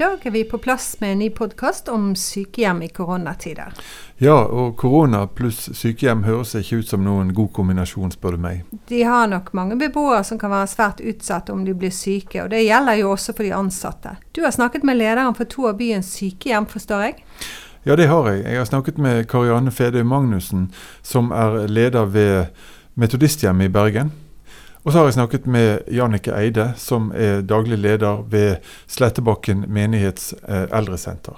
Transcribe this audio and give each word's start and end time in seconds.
dag 0.00 0.26
er 0.26 0.30
vi 0.30 0.44
på 0.44 0.58
plass 0.58 0.96
med 1.00 1.12
en 1.12 1.18
ny 1.18 1.30
podkast 1.30 1.88
om 1.88 2.14
sykehjem 2.16 2.78
i 2.82 2.88
koronatider. 2.88 3.74
Ja, 4.16 4.38
og 4.48 4.78
korona 4.80 5.26
pluss 5.28 5.66
sykehjem 5.76 6.22
høres 6.24 6.54
ikke 6.56 6.78
ut 6.80 6.88
som 6.88 7.02
noen 7.04 7.34
god 7.36 7.50
kombinasjon, 7.58 8.14
spør 8.14 8.38
du 8.38 8.40
meg. 8.46 8.62
De 8.88 9.02
har 9.04 9.28
nok 9.28 9.50
mange 9.56 9.76
beboere 9.80 10.22
som 10.24 10.40
kan 10.40 10.54
være 10.54 10.70
svært 10.72 11.02
utsatt 11.04 11.52
om 11.52 11.66
de 11.66 11.74
blir 11.76 11.92
syke, 11.92 12.40
og 12.40 12.48
det 12.54 12.62
gjelder 12.64 12.96
jo 13.02 13.10
også 13.12 13.34
for 13.36 13.44
de 13.44 13.52
ansatte. 13.58 14.14
Du 14.32 14.40
har 14.46 14.56
snakket 14.56 14.88
med 14.88 14.96
lederen 15.02 15.36
for 15.36 15.52
to 15.52 15.68
av 15.68 15.76
byens 15.82 16.14
sykehjem, 16.16 16.70
forstår 16.72 17.04
jeg? 17.10 17.20
Ja, 17.84 17.96
det 18.00 18.08
har 18.08 18.32
jeg. 18.32 18.46
Jeg 18.46 18.62
har 18.62 18.72
snakket 18.72 18.96
med 19.04 19.28
Karianne 19.28 19.72
Fedøy 19.72 20.00
Magnussen, 20.00 20.70
som 21.02 21.28
er 21.28 21.66
leder 21.68 22.08
ved 22.08 22.56
Metodisthjemmet 22.96 23.68
i 23.68 23.76
Bergen. 23.76 24.16
Og 24.82 24.92
så 24.92 24.98
har 24.98 25.10
jeg 25.10 25.18
snakket 25.18 25.46
med 25.46 25.90
Jannicke 25.92 26.32
Eide, 26.32 26.70
som 26.80 27.10
er 27.12 27.42
daglig 27.44 27.76
leder 27.78 28.22
ved 28.32 28.64
Slettebakken 28.88 29.66
menighets 29.68 30.32
eh, 30.48 30.70
eldresenter. 30.72 31.36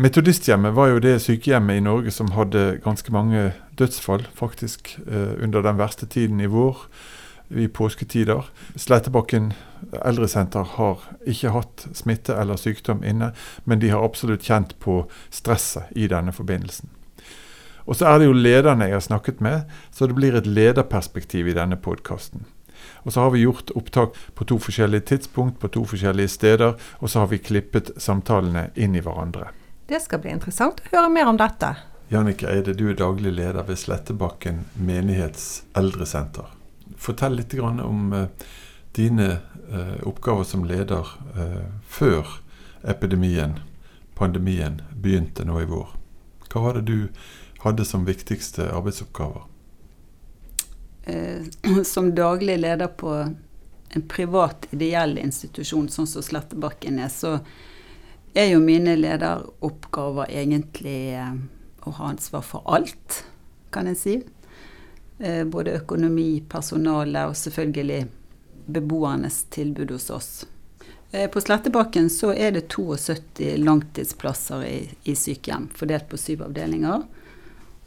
Metodisthjemmet 0.00 0.72
var 0.72 0.94
jo 0.94 1.02
det 1.04 1.18
sykehjemmet 1.20 1.76
i 1.76 1.84
Norge 1.84 2.14
som 2.14 2.32
hadde 2.32 2.78
ganske 2.84 3.12
mange 3.12 3.52
dødsfall, 3.78 4.24
faktisk, 4.34 4.96
eh, 5.04 5.36
under 5.42 5.62
den 5.62 5.76
verste 5.76 6.06
tiden 6.06 6.40
i 6.40 6.48
vår, 6.48 6.86
i 7.50 7.68
påsketider. 7.68 8.48
Slettebakken 8.76 9.52
eldresenter 10.04 10.64
har 10.78 11.04
ikke 11.26 11.52
hatt 11.52 11.88
smitte 11.92 12.40
eller 12.40 12.56
sykdom 12.56 13.04
inne, 13.04 13.34
men 13.64 13.84
de 13.84 13.92
har 13.92 14.04
absolutt 14.04 14.48
kjent 14.48 14.78
på 14.80 15.02
stresset 15.30 15.92
i 15.92 16.08
denne 16.08 16.32
forbindelsen. 16.32 16.88
Og 17.84 17.96
så 17.96 18.08
er 18.08 18.18
det 18.18 18.28
jo 18.28 18.36
lederne 18.36 18.88
jeg 18.88 18.96
har 18.96 19.04
snakket 19.04 19.40
med, 19.44 19.68
så 19.90 20.08
det 20.08 20.16
blir 20.16 20.36
et 20.36 20.48
lederperspektiv 20.48 21.48
i 21.48 21.56
denne 21.56 21.76
podkasten. 21.76 22.48
Og 23.08 23.12
så 23.12 23.20
har 23.24 23.30
vi 23.32 23.38
gjort 23.40 23.70
opptak 23.70 24.16
på 24.36 24.44
to 24.44 24.58
forskjellige 24.60 25.00
tidspunkt, 25.00 25.56
på 25.60 25.68
to 25.72 25.80
forskjellige 25.88 26.28
steder, 26.28 26.74
og 27.00 27.08
så 27.08 27.22
har 27.22 27.30
vi 27.30 27.38
klippet 27.40 27.94
samtalene 27.96 28.66
inn 28.76 28.98
i 28.98 29.00
hverandre. 29.00 29.46
Det 29.88 30.02
skal 30.04 30.20
bli 30.20 30.34
interessant 30.34 30.82
å 30.84 30.90
høre 30.92 31.08
mer 31.08 31.30
om 31.30 31.38
dette. 31.40 31.70
Jannicke 32.12 32.50
Eide, 32.52 32.76
du 32.76 32.90
er 32.90 33.00
daglig 33.00 33.32
leder 33.32 33.64
ved 33.64 33.80
Slettebakken 33.80 34.60
menighets 34.76 35.62
eldresenter. 35.72 36.52
Fortell 37.00 37.40
litt 37.40 37.56
om 37.56 38.12
uh, 38.12 38.28
dine 38.92 39.30
uh, 39.72 39.96
oppgaver 40.04 40.44
som 40.44 40.68
leder 40.68 41.08
uh, 41.32 41.64
før 41.88 42.28
epidemien, 42.84 43.56
pandemien, 44.20 44.82
begynte 44.92 45.48
nå 45.48 45.62
i 45.64 45.70
vår. 45.72 45.96
Hva 46.52 46.60
var 46.60 46.76
det 46.76 46.92
du 46.92 47.08
hadde 47.64 47.88
som 47.88 48.04
viktigste 48.04 48.68
arbeidsoppgaver? 48.68 49.48
Eh, 51.08 51.82
som 51.84 52.14
daglig 52.14 52.58
leder 52.58 52.86
på 52.86 53.14
en 53.88 54.02
privat 54.08 54.68
ideell 54.70 55.18
institusjon 55.18 55.88
sånn 55.88 56.06
som 56.06 56.22
Slettebakken 56.22 56.98
er, 57.00 57.08
så 57.08 57.38
er 58.36 58.52
jo 58.52 58.60
mine 58.60 58.96
lederoppgaver 58.98 60.28
egentlig 60.28 61.14
eh, 61.16 61.32
å 61.88 61.94
ha 61.96 62.10
ansvar 62.12 62.44
for 62.44 62.68
alt, 62.68 63.22
kan 63.72 63.88
en 63.88 63.96
si. 63.96 64.20
Eh, 65.18 65.44
både 65.48 65.78
økonomi, 65.80 66.44
personale 66.48 67.24
og 67.30 67.36
selvfølgelig 67.36 68.04
beboernes 68.68 69.46
tilbud 69.54 69.96
hos 69.96 70.10
oss. 70.12 70.32
På 71.08 71.40
Slettebakken 71.40 72.10
så 72.12 72.34
er 72.36 72.50
det 72.52 72.66
72 72.68 73.54
langtidsplasser 73.64 74.64
i, 74.68 74.74
i 75.08 75.14
sykehjem, 75.16 75.70
fordelt 75.72 76.04
på 76.10 76.18
syv 76.20 76.42
avdelinger. 76.44 77.06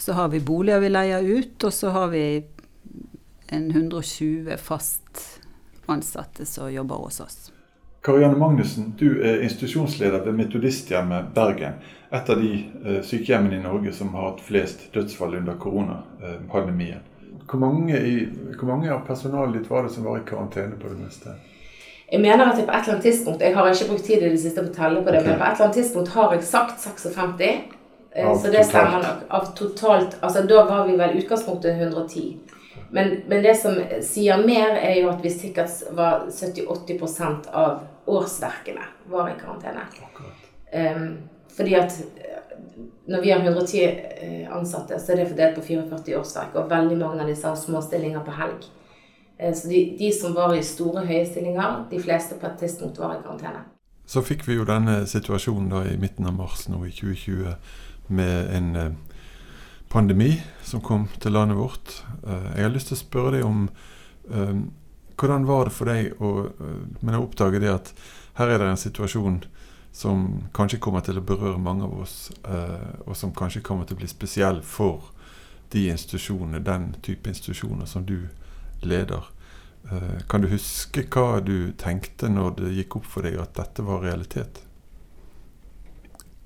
Så 0.02 0.16
har 0.18 0.32
vi 0.34 0.40
boliger 0.42 0.82
vi 0.82 0.90
leier 0.90 1.22
ut, 1.22 1.64
og 1.64 1.74
så 1.74 1.92
har 1.94 2.08
vi 2.10 2.24
en 3.52 3.72
120 3.72 4.58
fast 4.58 5.40
ansatte 5.86 6.46
som 6.46 6.74
jobber 6.74 6.96
hos 6.96 7.20
oss. 7.20 7.52
Karianne 8.02 8.38
Magnussen, 8.38 8.94
du 8.98 9.22
er 9.22 9.44
institusjonsleder 9.44 10.26
ved 10.26 10.34
Metodisthjemmet 10.34 11.26
Bergen. 11.36 11.74
Et 12.10 12.30
av 12.30 12.40
de 12.42 12.53
eh, 12.86 13.02
sykehjemmene 13.03 13.59
i 13.59 13.64
Norge 13.64 13.94
som 13.94 14.14
har 14.16 14.31
hatt 14.31 14.42
flest 14.42 14.88
dødsfall 14.94 15.36
under 15.36 15.59
koronapandemien. 15.59 17.03
Hvor 17.50 17.59
mange, 17.59 18.00
i, 18.00 18.30
hvor 18.59 18.72
mange 18.72 18.94
av 18.94 19.03
personalet 19.08 19.59
ditt 19.59 19.70
var 19.70 19.84
det 19.84 19.92
som 19.94 20.08
var 20.08 20.18
i 20.22 20.25
karantene 20.28 20.80
på 20.80 20.90
det 20.90 20.98
meste? 21.04 21.36
Jeg 22.12 22.24
mener 22.24 22.46
at 22.46 22.58
jeg 22.58 22.66
på 22.68 22.74
et 22.74 22.81
eller 22.81 22.94
annet 22.94 23.06
tidspunkt 23.06 23.42
Jeg 23.42 23.56
har 23.56 23.70
ikke 23.70 23.88
brukt 23.88 24.04
tid 24.04 24.24
i 24.24 24.31
det 24.31 24.40
siste 24.40 24.64
på 24.64 24.72
å 24.72 24.75
telle 24.75 25.04
på 25.04 25.12
det, 25.12 25.22
okay. 25.22 25.30
men 25.30 25.40
på 25.40 25.46
et 25.46 25.54
eller 25.54 25.68
annet 25.68 25.78
tidspunkt 25.80 26.16
har 26.16 26.34
jeg 26.36 26.48
sagt 26.48 26.81
56. 26.88 27.78
Eh, 28.16 28.28
av 28.28 28.40
så 28.40 28.56
det 28.56 28.64
stemmer 28.68 29.04
nok. 29.04 29.28
Av 29.30 29.52
totalt 29.59 30.18
Altså 30.22 30.48
da 30.48 30.66
var 30.72 30.88
vi 30.88 30.98
vel 31.00 31.20
utgangspunktet 31.22 31.78
110. 31.78 32.34
Men, 32.92 33.22
men, 33.28 33.44
det 33.44 33.56
som 33.59 33.78
sier 34.04 34.42
mer, 34.46 34.76
er 34.80 34.98
jo 35.02 35.12
at 35.12 35.24
vi 35.24 35.32
sikkert 35.32 35.84
var 35.96 36.28
70-80% 36.28 37.52
av 37.56 37.84
årsverkene 38.12 38.88
var 39.12 39.32
i 39.32 39.38
karantene. 39.40 39.86
Um, 40.72 41.06
fordi 41.56 41.76
at 41.76 41.96
eh, 42.00 42.42
når 43.12 43.22
vi 43.22 43.31
har 43.31 43.40
110 43.40 43.81
eh, 43.84 44.56
ansatte, 44.56 45.00
så 45.00 45.12
er 45.12 45.22
det 45.22 45.30
fordelt 45.31 45.58
på 45.60 45.66
44 45.68 46.20
årsverk. 46.20 46.56
Og 46.56 46.70
veldig 46.72 46.98
mange 47.00 47.24
av 47.24 47.31
disse 47.31 47.48
har 47.48 47.60
småstillinger 47.60 48.24
på 48.26 48.36
helg. 48.40 48.66
Eh, 49.38 49.54
så 49.56 49.68
de, 49.68 49.84
de, 50.00 50.12
som 50.16 50.36
var 50.36 50.56
i 50.56 50.64
store, 50.64 51.06
høye 51.06 51.26
stillinger, 51.28 51.86
de 51.92 52.00
fleste 52.00 52.40
på 52.40 52.48
et 52.48 52.60
tidspunkt 52.64 53.00
var 53.00 53.18
i 53.18 53.24
karantene. 53.24 53.66
Så 54.06 54.24
fikk 54.26 54.48
vi 54.48 54.58
jo 54.58 54.68
denne 54.68 55.04
situasjonen 55.08 55.70
da 55.72 55.86
i 55.88 55.98
midten 56.00 56.28
av 56.28 56.36
mars 56.36 56.66
nå 56.72 56.81
i 56.88 56.92
2020 56.92 57.54
med 58.12 58.56
en 58.58 58.98
pandemi 59.91 60.41
som 60.63 60.81
kom 60.81 61.07
til 61.19 61.35
landet 61.35 61.57
vårt. 61.57 62.03
Eh, 62.28 62.52
jeg 62.56 62.63
har 62.63 62.72
lyst 62.72 62.91
til 62.91 62.97
å 62.97 63.02
spørre 63.02 63.34
deg 63.35 63.47
om 63.47 63.66
um, 64.31 64.62
hvordan 65.19 65.47
var 65.50 65.68
det 65.68 65.74
for 65.75 65.91
deg 65.91 66.22
å 66.24 66.29
uh, 66.47 67.18
oppdage 67.19 67.59
det 67.62 67.74
at 67.74 67.91
her 68.40 68.53
er 68.53 68.62
det 68.62 68.69
en 68.72 68.80
situasjon 68.80 69.41
som 69.91 70.24
kanskje 70.56 70.80
kommer 70.80 71.03
til 71.03 71.19
å 71.19 71.25
berøre 71.28 71.59
mange 71.59 71.84
av 71.84 71.97
oss, 72.00 72.31
og 73.03 73.12
som 73.19 73.34
kanskje 73.35 73.59
kommer 73.59 73.84
til 73.84 73.97
å 73.97 74.00
bli 74.00 74.07
spesiell 74.07 74.62
for 74.63 75.09
de 75.75 75.90
institusjonene, 75.91 76.62
den 76.63 76.94
type 77.03 77.28
institusjoner 77.28 77.90
som 77.91 78.06
du 78.07 78.30
leder. 78.88 79.28
Kan 80.31 80.46
du 80.46 80.47
huske 80.47 81.03
hva 81.12 81.41
du 81.44 81.74
tenkte 81.75 82.31
når 82.31 82.56
det 82.62 82.72
gikk 82.78 83.01
opp 83.01 83.12
for 83.12 83.28
deg 83.28 83.35
at 83.44 83.51
dette 83.59 83.84
var 83.84 84.00
realitet? 84.07 84.63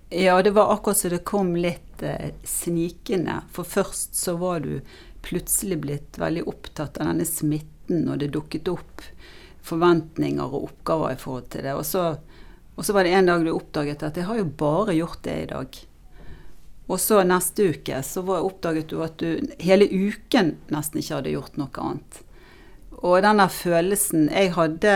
Ja, 0.09 0.41
det 0.43 0.51
var 0.51 0.73
akkurat 0.73 0.97
som 0.97 1.09
det 1.09 1.23
kom 1.25 1.55
litt 1.55 2.03
eh, 2.03 2.31
snikende. 2.43 3.39
For 3.51 3.63
først 3.63 4.15
så 4.15 4.35
var 4.37 4.59
du 4.59 4.81
plutselig 5.25 5.79
blitt 5.81 6.19
veldig 6.21 6.43
opptatt 6.47 6.99
av 6.99 7.09
denne 7.09 7.25
smitten, 7.25 8.05
og 8.09 8.19
det 8.21 8.29
dukket 8.35 8.69
opp 8.69 9.01
forventninger 9.65 10.45
og 10.45 10.69
oppgaver 10.69 11.15
i 11.15 11.19
forhold 11.19 11.49
til 11.49 11.65
det. 11.65 11.73
Og 11.73 11.85
så, 11.89 12.03
og 12.75 12.85
så 12.85 12.93
var 12.93 13.07
det 13.07 13.15
en 13.17 13.31
dag 13.31 13.45
du 13.45 13.49
oppdaget 13.55 14.05
at 14.05 14.19
jeg 14.19 14.29
har 14.29 14.37
jo 14.37 14.45
bare 14.45 14.93
gjort 14.93 15.23
det 15.25 15.37
i 15.41 15.49
dag. 15.49 15.79
Og 16.85 17.01
så 17.01 17.23
neste 17.25 17.71
uke 17.73 18.01
så 18.05 18.21
var, 18.27 18.45
oppdaget 18.45 18.91
du 18.93 18.99
at 19.01 19.17
du 19.17 19.41
hele 19.57 19.87
uken 19.89 20.53
nesten 20.73 21.01
ikke 21.01 21.17
hadde 21.17 21.33
gjort 21.33 21.57
noe 21.57 21.81
annet. 21.81 22.19
Og 23.01 23.17
den 23.25 23.41
der 23.41 23.49
følelsen 23.53 24.29
jeg 24.29 24.53
hadde 24.53 24.93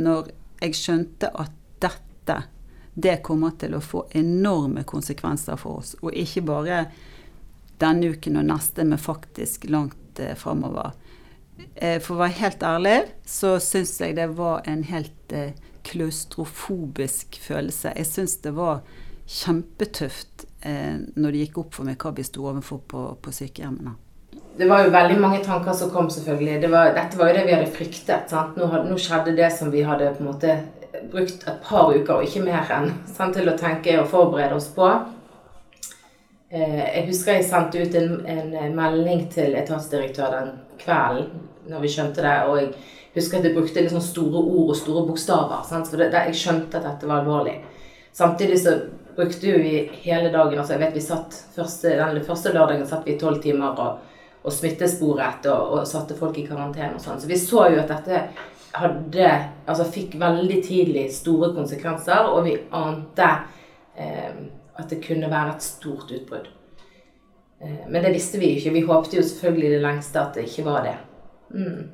når 0.00 0.32
jeg 0.64 0.80
skjønte 0.80 1.28
at 1.36 1.52
dette 1.84 2.38
det 3.02 3.20
kommer 3.26 3.56
til 3.60 3.76
å 3.76 3.82
få 3.84 4.04
enorme 4.18 4.84
konsekvenser 4.88 5.58
for 5.60 5.82
oss. 5.82 5.94
Og 6.02 6.16
ikke 6.16 6.44
bare 6.48 6.84
denne 7.80 8.12
uken 8.12 8.40
og 8.40 8.48
neste, 8.50 8.84
men 8.84 9.00
faktisk 9.00 9.68
langt 9.72 10.20
eh, 10.20 10.36
framover. 10.36 10.92
Eh, 11.74 11.98
for 12.00 12.16
å 12.16 12.22
være 12.24 12.38
helt 12.40 12.62
ærlig 12.64 12.96
så 13.28 13.56
syns 13.62 13.96
jeg 14.00 14.16
det 14.18 14.30
var 14.38 14.64
en 14.68 14.84
helt 14.88 15.34
eh, 15.36 15.56
klaustrofobisk 15.88 17.40
følelse. 17.42 17.94
Jeg 17.96 18.08
syns 18.08 18.36
det 18.44 18.54
var 18.56 18.82
kjempetøft 19.30 20.46
eh, 20.66 21.00
når 21.16 21.32
det 21.32 21.42
gikk 21.44 21.60
opp 21.64 21.74
for 21.78 21.88
meg 21.88 22.00
hva 22.00 22.14
vi 22.16 22.26
sto 22.26 22.46
overfor 22.50 22.82
på, 22.90 23.04
på 23.22 23.34
sykehjemmene. 23.34 23.96
Det 24.60 24.66
var 24.68 24.84
jo 24.84 24.92
veldig 24.92 25.16
mange 25.22 25.38
tanker 25.44 25.72
som 25.76 25.92
kom, 25.92 26.10
selvfølgelig. 26.12 26.58
Det 26.60 26.68
var, 26.72 26.90
dette 26.96 27.16
var 27.16 27.30
jo 27.30 27.36
det 27.38 27.46
vi 27.46 27.54
hadde 27.54 27.70
fryktet. 27.72 28.34
Nå, 28.58 28.66
nå, 28.90 28.98
skjedde 29.00 29.32
det 29.38 29.48
som 29.54 29.70
vi 29.72 29.84
hadde 29.86 30.10
på 30.16 30.24
en 30.24 30.28
måte 30.28 30.56
brukt 31.12 31.46
et 31.48 31.62
par 31.64 31.92
uker, 31.94 32.12
og 32.16 32.26
ikke 32.26 32.44
mer 32.44 32.70
enn, 32.76 32.92
sant, 33.08 33.34
til 33.36 33.48
å 33.48 33.56
tenke 33.58 33.96
og 34.00 34.10
forberede 34.10 34.58
oss 34.58 34.68
på. 34.74 34.88
Eh, 36.50 36.80
jeg 36.96 37.06
husker 37.06 37.38
jeg 37.38 37.46
sendte 37.46 37.82
ut 37.82 37.94
en, 37.94 38.16
en 38.26 38.74
melding 38.74 39.28
til 39.30 39.54
etatsdirektør 39.58 40.32
den 40.34 40.54
kvelden 40.80 41.28
når 41.70 41.84
vi 41.84 41.92
skjønte 41.92 42.24
det. 42.24 42.36
Og 42.50 42.58
jeg 42.58 42.72
husker 43.14 43.38
at 43.38 43.48
jeg 43.48 43.56
brukte 43.56 43.84
liksom 43.84 44.02
store 44.04 44.42
ord 44.42 44.72
og 44.74 44.78
store 44.78 45.04
bokstaver. 45.08 45.62
Sant? 45.68 45.90
For 45.90 46.00
det, 46.00 46.10
det, 46.14 46.24
jeg 46.30 46.40
skjønte 46.42 46.80
at 46.80 46.88
dette 46.88 47.10
var 47.10 47.22
alvorlig. 47.22 47.60
Samtidig 48.12 48.58
så 48.58 48.76
brukte 49.16 49.58
vi 49.62 49.74
hele 50.02 50.30
dagen 50.32 50.58
altså 50.58 50.74
jeg 50.74 50.82
vet 50.82 50.96
vi 50.96 51.02
satt 51.04 51.36
første, 51.54 51.92
Den 51.98 52.24
første 52.26 52.52
lørdagen 52.54 52.86
satt 52.88 53.06
vi 53.06 53.14
i 53.14 53.18
tolv 53.20 53.42
timer 53.42 53.78
og, 53.78 53.98
og 54.42 54.54
smittesporet 54.54 55.46
og, 55.52 55.74
og, 55.74 55.86
satte 55.86 56.16
folk 56.18 56.38
i 56.38 56.46
karantene 56.48 56.96
og 56.96 57.04
sånn. 57.04 57.20
Så 57.20 57.30
vi 57.30 57.38
så 57.38 57.68
jo 57.70 57.82
at 57.82 57.92
dette 57.92 58.24
hadde 58.72 59.28
Altså 59.66 59.84
fikk 59.90 60.16
veldig 60.18 60.62
tidlig 60.66 61.04
store 61.14 61.52
konsekvenser, 61.54 62.26
og 62.30 62.44
vi 62.46 62.56
ante 62.74 63.28
eh, 63.96 64.40
at 64.80 64.90
det 64.90 65.02
kunne 65.04 65.30
være 65.30 65.54
et 65.54 65.62
stort 65.62 66.10
utbrudd. 66.10 66.48
Eh, 67.62 67.86
men 67.88 68.02
det 68.02 68.12
visste 68.16 68.40
vi 68.40 68.54
ikke. 68.56 68.72
Vi 68.74 68.82
håpte 68.88 69.16
jo 69.18 69.22
selvfølgelig 69.22 69.70
det 69.76 69.80
lengste 69.84 70.20
at 70.20 70.34
det 70.34 70.48
ikke 70.48 70.66
var 70.66 70.82
det. 70.88 70.96
Mm. 71.54 71.88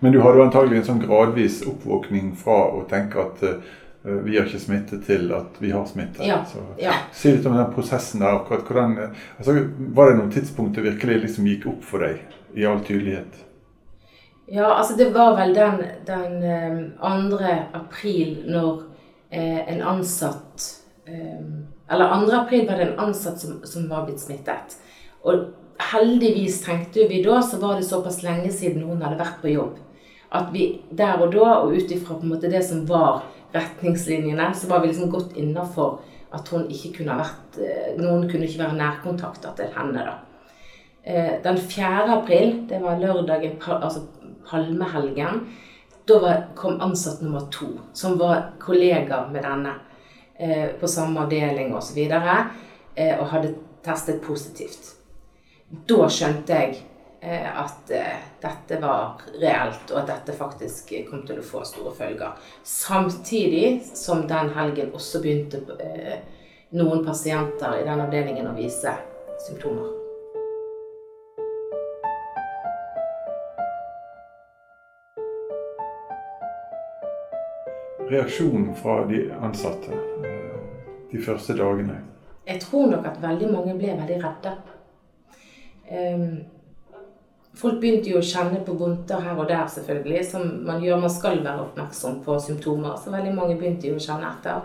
Men 0.00 0.12
du 0.12 0.20
hadde 0.22 0.38
jo 0.38 0.46
antagelig 0.46 0.80
en 0.80 0.88
sånn 0.92 1.02
gradvis 1.02 1.60
oppvåkning 1.68 2.32
fra 2.38 2.60
å 2.78 2.84
tenke 2.90 3.22
at 3.22 3.42
eh, 3.48 3.74
vi 4.24 4.38
har 4.38 4.46
ikke 4.46 4.62
smitte 4.62 5.00
til 5.04 5.32
at 5.34 5.58
vi 5.62 5.72
har 5.74 5.86
smitte. 5.90 6.22
Ja, 6.26 6.44
Så, 6.46 6.62
ja. 6.80 6.94
Si 7.12 7.32
litt 7.34 7.46
om 7.46 7.58
den 7.58 7.74
prosessen 7.74 8.22
der. 8.22 8.38
akkurat 8.38 8.70
hvordan, 8.70 8.96
altså, 9.38 9.56
Var 9.78 10.10
det 10.10 10.18
noen 10.20 10.32
tidspunkt 10.32 10.78
det 10.78 10.86
virkelig 10.86 11.22
liksom 11.26 11.50
gikk 11.50 11.66
opp 11.74 11.84
for 11.84 12.06
deg 12.06 12.22
i 12.54 12.66
all 12.66 12.80
tydelighet? 12.86 13.47
Ja, 14.50 14.70
altså 14.78 14.96
det 14.96 15.10
var 15.14 15.34
vel 15.36 15.54
den, 15.54 15.82
den 16.08 16.42
eh, 16.42 16.76
2. 17.00 17.38
april 17.76 18.44
når 18.48 18.82
eh, 19.30 19.60
en 19.74 19.82
ansatt 19.84 20.64
eh, 21.06 21.42
Eller 21.92 22.14
2. 22.26 22.32
april 22.38 22.64
var 22.68 22.80
det 22.80 22.86
en 22.88 23.02
ansatt 23.08 23.40
som, 23.40 23.58
som 23.64 23.88
var 23.90 24.06
blitt 24.06 24.20
smittet. 24.20 24.78
Og 25.24 25.50
heldigvis 25.92 26.62
tenkte 26.64 27.04
vi 27.10 27.22
da, 27.24 27.42
så 27.44 27.60
var 27.60 27.76
det 27.78 27.86
såpass 27.88 28.22
lenge 28.24 28.50
siden 28.52 28.84
hun 28.88 29.02
hadde 29.04 29.20
vært 29.20 29.38
på 29.42 29.52
jobb. 29.52 29.76
At 30.32 30.50
vi 30.52 30.82
der 30.92 31.20
og 31.24 31.32
da, 31.32 31.58
og 31.62 31.72
ut 31.76 31.92
ifra 31.94 32.16
det 32.42 32.60
som 32.64 32.82
var 32.88 33.22
retningslinjene, 33.54 34.50
så 34.54 34.68
var 34.68 34.80
vi 34.82 34.90
liksom 34.90 35.10
godt 35.12 35.36
innafor 35.40 36.00
at 36.36 36.48
hun 36.52 36.66
ikke 36.68 36.98
kunne 36.98 37.16
vært 37.20 37.60
eh, 37.64 37.94
Noen 38.00 38.26
kunne 38.28 38.44
ikke 38.48 38.64
være 38.64 38.76
nærkontakter 38.80 39.54
til 39.56 39.70
henne, 39.76 40.04
da. 40.08 40.16
Eh, 41.04 41.38
Den 41.44 41.56
4. 41.56 42.18
april, 42.18 42.66
det 42.68 42.82
var 42.82 43.00
lørdagen, 43.00 43.56
pa- 43.60 43.80
palmehelgen, 44.50 45.46
da 46.08 46.18
var, 46.18 46.44
kom 46.56 46.80
ansatt 46.80 47.20
nummer 47.20 47.40
to, 47.52 47.66
som 47.92 48.18
var 48.18 48.52
kollega 48.60 49.26
med 49.32 49.44
denne 49.44 49.74
eh, 50.38 50.70
på 50.80 50.88
samme 50.88 51.20
avdeling 51.26 51.74
osv., 51.76 51.98
eh, 51.98 53.18
og 53.20 53.26
hadde 53.32 53.54
testet 53.84 54.22
positivt. 54.24 54.94
Da 55.68 56.08
skjønte 56.08 56.56
jeg 56.56 56.78
eh, 57.20 57.44
at 57.44 57.92
eh, 57.92 58.24
dette 58.40 58.80
var 58.80 59.20
reelt, 59.36 59.92
og 59.92 60.00
at 60.00 60.14
dette 60.14 60.36
faktisk 60.38 60.94
kom 61.10 61.26
til 61.28 61.42
å 61.42 61.44
få 61.44 61.62
store 61.68 61.92
følger. 61.98 62.40
Samtidig 62.64 63.82
som 63.92 64.24
den 64.30 64.54
helgen 64.56 64.96
også 64.96 65.20
begynte 65.24 65.60
eh, 65.84 66.24
noen 66.78 67.04
pasienter 67.04 67.80
i 67.80 67.86
den 67.86 68.04
avdelingen 68.08 68.48
å 68.48 68.56
vise 68.56 68.96
symptomer. 69.44 69.97
Reaksjonen 78.08 78.74
fra 78.74 79.04
de 79.06 79.32
ansatte 79.40 79.92
eh, 79.92 80.60
de 81.10 81.20
første 81.20 81.56
dagene? 81.56 81.98
Jeg 82.48 82.60
tror 82.62 82.86
nok 82.88 83.04
at 83.06 83.18
veldig 83.20 83.50
mange 83.52 83.74
ble 83.76 83.92
veldig 83.98 84.16
redde. 84.22 84.52
Ehm, 85.92 86.30
folk 87.58 87.76
begynte 87.82 88.08
jo 88.08 88.22
å 88.22 88.24
kjenne 88.24 88.62
på 88.64 88.78
vondter 88.80 89.20
her 89.20 89.36
og 89.36 89.50
der, 89.50 89.66
selvfølgelig, 89.68 90.24
som 90.24 90.48
man 90.64 90.80
gjør. 90.84 91.02
Man 91.04 91.12
skal 91.12 91.42
være 91.44 91.66
oppmerksom 91.66 92.22
på 92.24 92.38
symptomer, 92.40 92.96
så 92.96 93.12
veldig 93.12 93.34
mange 93.36 93.58
begynte 93.60 93.90
jo 93.90 94.00
å 94.00 94.04
kjenne 94.06 94.32
etter. 94.32 94.64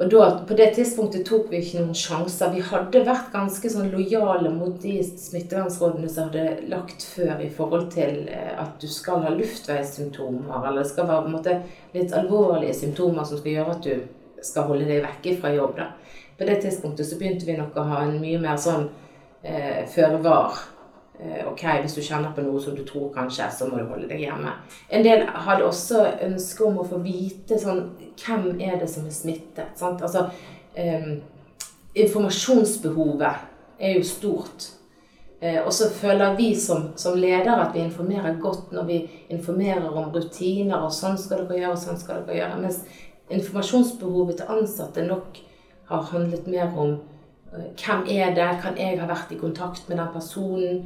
Og 0.00 0.08
da, 0.08 0.26
på 0.48 0.56
det 0.56 0.70
tidspunktet 0.78 1.26
tok 1.28 1.50
vi 1.52 1.58
ikke 1.60 1.82
noen 1.82 1.96
sjanser. 1.98 2.54
Vi 2.54 2.62
hadde 2.64 3.02
vært 3.04 3.34
ganske 3.34 3.68
sånn 3.68 3.90
lojale 3.92 4.48
mot 4.54 4.78
de 4.80 4.94
smittevernrådene 5.04 6.08
som 6.08 6.30
hadde 6.30 6.70
lagt 6.72 7.04
før 7.04 7.42
i 7.44 7.50
forhold 7.52 7.90
til 7.92 8.22
eh, 8.32 8.54
at 8.56 8.80
du 8.80 8.88
skal 8.88 9.26
ha 9.26 9.34
luftveissymptomer, 9.34 10.56
eller 10.56 10.80
det 10.80 10.92
skal 10.94 11.10
være 11.10 11.34
måte 11.34 11.58
litt 11.92 12.16
alvorlige 12.16 12.78
symptomer 12.80 13.28
som 13.28 13.42
skal 13.42 13.58
gjøre 13.58 13.76
at 13.76 13.90
du 13.90 14.40
skal 14.48 14.70
holde 14.70 14.88
deg 14.88 15.04
vekke 15.04 15.36
fra 15.42 15.52
jobb. 15.52 15.76
Da. 15.76 15.90
På 16.40 16.48
det 16.48 16.56
tidspunktet 16.64 17.10
så 17.10 17.20
begynte 17.20 17.44
vi 17.44 17.60
nok 17.60 17.76
å 17.76 17.88
ha 17.92 18.00
en 18.06 18.16
mye 18.22 18.40
mer 18.40 18.56
sånn 18.56 18.88
eh, 19.44 19.84
føre 19.92 20.22
var. 20.24 20.62
Eh, 21.20 21.52
ok, 21.52 21.64
hvis 21.82 21.94
du 21.98 22.00
kjenner 22.00 22.32
på 22.32 22.40
noe 22.44 22.60
som 22.62 22.72
du 22.76 22.80
tror 22.88 23.10
kanskje, 23.12 23.44
så 23.52 23.66
må 23.68 23.76
du 23.76 23.90
holde 23.90 24.08
deg 24.08 24.22
hjemme. 24.24 24.54
En 24.88 25.04
del 25.04 25.26
hadde 25.28 25.66
også 25.68 26.06
ønske 26.24 26.64
om 26.64 26.78
å 26.80 26.86
få 26.88 27.02
vite 27.04 27.58
sånn 27.60 27.90
Hvem 28.20 28.60
er 28.60 28.78
det 28.80 28.88
som 28.92 29.06
er 29.08 29.14
smittet? 29.16 29.70
Sant? 29.80 30.02
Altså, 30.04 30.26
um, 30.76 31.14
informasjonsbehovet 31.96 33.80
er 33.80 33.94
jo 33.96 34.02
stort. 34.04 34.66
Eh, 35.40 35.56
og 35.64 35.72
så 35.72 35.88
føler 35.88 36.34
vi 36.36 36.50
som, 36.60 36.90
som 37.00 37.16
ledere 37.16 37.56
at 37.62 37.72
vi 37.72 37.80
informerer 37.86 38.36
godt 38.42 38.74
når 38.76 38.88
vi 38.88 38.98
informerer 39.32 39.88
om 39.88 40.10
rutiner, 40.12 40.82
og 40.84 40.92
sånn 40.92 41.16
skal 41.20 41.46
dere 41.46 41.62
gjøre, 41.62 41.76
og 41.76 41.84
sånn 41.84 42.00
skal 42.00 42.26
dere 42.26 42.42
gjøre. 42.42 42.58
Mens 42.60 42.82
informasjonsbehovet 43.32 44.40
til 44.40 44.52
ansatte 44.56 45.04
nok 45.08 45.40
har 45.88 46.10
handlet 46.12 46.48
mer 46.50 46.76
om 46.76 46.98
eh, 47.54 47.70
hvem 47.72 48.04
er 48.08 48.36
det, 48.36 48.50
kan 48.64 48.76
jeg 48.76 49.00
ha 49.00 49.08
vært 49.08 49.32
i 49.32 49.40
kontakt 49.40 49.88
med 49.88 49.96
den 50.00 50.12
personen, 50.12 50.84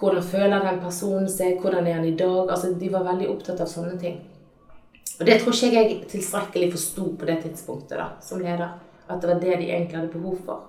hvordan 0.00 0.24
føler 0.24 0.64
den 0.64 0.80
personen 0.80 1.28
seg, 1.28 1.60
hvordan 1.60 1.86
er 1.86 1.98
han 1.98 2.08
i 2.08 2.16
dag? 2.16 2.50
Altså, 2.50 2.72
de 2.80 2.92
var 2.92 3.06
veldig 3.08 3.28
opptatt 3.32 3.60
av 3.60 3.68
sånne 3.68 3.98
ting. 4.00 4.20
Og 5.20 5.26
det 5.28 5.36
tror 5.40 5.52
ikke 5.52 5.76
jeg 5.76 5.96
tilstrekkelig 6.08 6.70
forsto 6.72 7.10
på 7.20 7.28
det 7.28 7.40
tidspunktet 7.42 7.98
da, 8.00 8.06
som 8.24 8.40
leder. 8.40 8.78
At 9.10 9.20
det 9.20 9.28
var 9.28 9.40
det 9.42 9.58
de 9.60 9.68
egentlig 9.68 9.98
hadde 9.98 10.12
behov 10.14 10.38
for. 10.46 10.66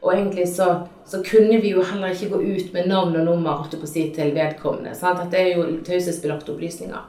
Og 0.00 0.12
egentlig 0.14 0.48
så, 0.48 0.86
så 1.06 1.22
kunne 1.26 1.58
vi 1.60 1.72
jo 1.72 1.82
heller 1.82 2.14
ikke 2.14 2.28
gå 2.30 2.38
ut 2.42 2.72
med 2.72 2.86
navn 2.86 3.16
og 3.18 3.24
nummer 3.26 3.64
si, 3.84 4.12
til 4.14 4.34
vedkommende. 4.34 4.94
Sant? 4.94 5.18
At 5.24 5.32
det 5.32 5.40
er 5.40 5.56
jo 5.56 5.64
taushetsbelagte 5.86 6.52
opplysninger. 6.54 7.00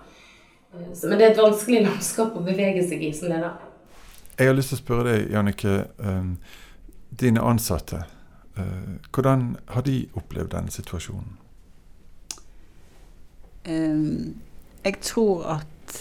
Eh, 0.74 0.88
Så, 0.94 1.08
men 1.08 1.20
det 1.20 1.28
er 1.28 1.32
et 1.32 1.44
vanskelig 1.44 1.84
landskap 1.90 2.34
å 2.34 2.46
bevege 2.46 2.82
seg 2.88 3.04
i 3.04 3.14
som 3.14 3.30
leder. 3.30 3.54
Jeg 4.40 4.48
har 4.48 4.58
lyst 4.58 4.74
til 4.74 4.80
å 4.80 4.82
spørre 4.82 5.12
deg, 5.12 5.32
Jannike. 5.36 5.76
Um, 6.00 6.38
dine 7.20 7.44
ansatte, 7.44 8.06
hvordan 9.12 9.54
har 9.74 9.86
de 9.88 10.02
opplevd 10.18 10.54
denne 10.56 10.74
situasjonen? 10.74 11.38
Jeg 13.70 14.96
tror 15.04 15.44
at 15.60 15.98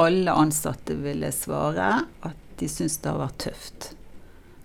alle 0.00 0.32
ansatte 0.32 0.96
ville 0.98 1.28
svare 1.34 1.90
at 2.26 2.36
de 2.60 2.68
syns 2.68 2.98
det 3.02 3.12
har 3.12 3.20
vært 3.20 3.40
tøft. 3.44 3.90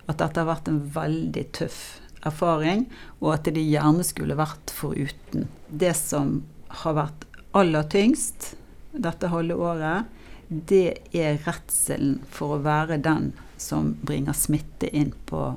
At 0.06 0.20
dette 0.22 0.40
har 0.40 0.48
vært 0.48 0.70
en 0.70 0.82
veldig 0.94 1.44
tøff 1.56 1.80
erfaring, 2.26 2.86
og 3.20 3.36
at 3.36 3.50
de 3.54 3.62
gjerne 3.62 4.04
skulle 4.06 4.38
vært 4.38 4.72
foruten. 4.74 5.46
Det 5.68 5.92
som 5.98 6.40
har 6.82 6.96
vært 6.98 7.26
aller 7.56 7.86
tyngst 7.92 8.54
dette 8.96 9.30
halve 9.32 9.56
året, 9.60 10.08
det 10.48 11.02
er 11.16 11.40
redselen 11.46 12.20
for 12.30 12.56
å 12.56 12.62
være 12.64 13.00
den 13.02 13.32
som 13.60 13.94
bringer 14.06 14.36
smitte 14.36 14.88
inn 14.94 15.12
på 15.28 15.48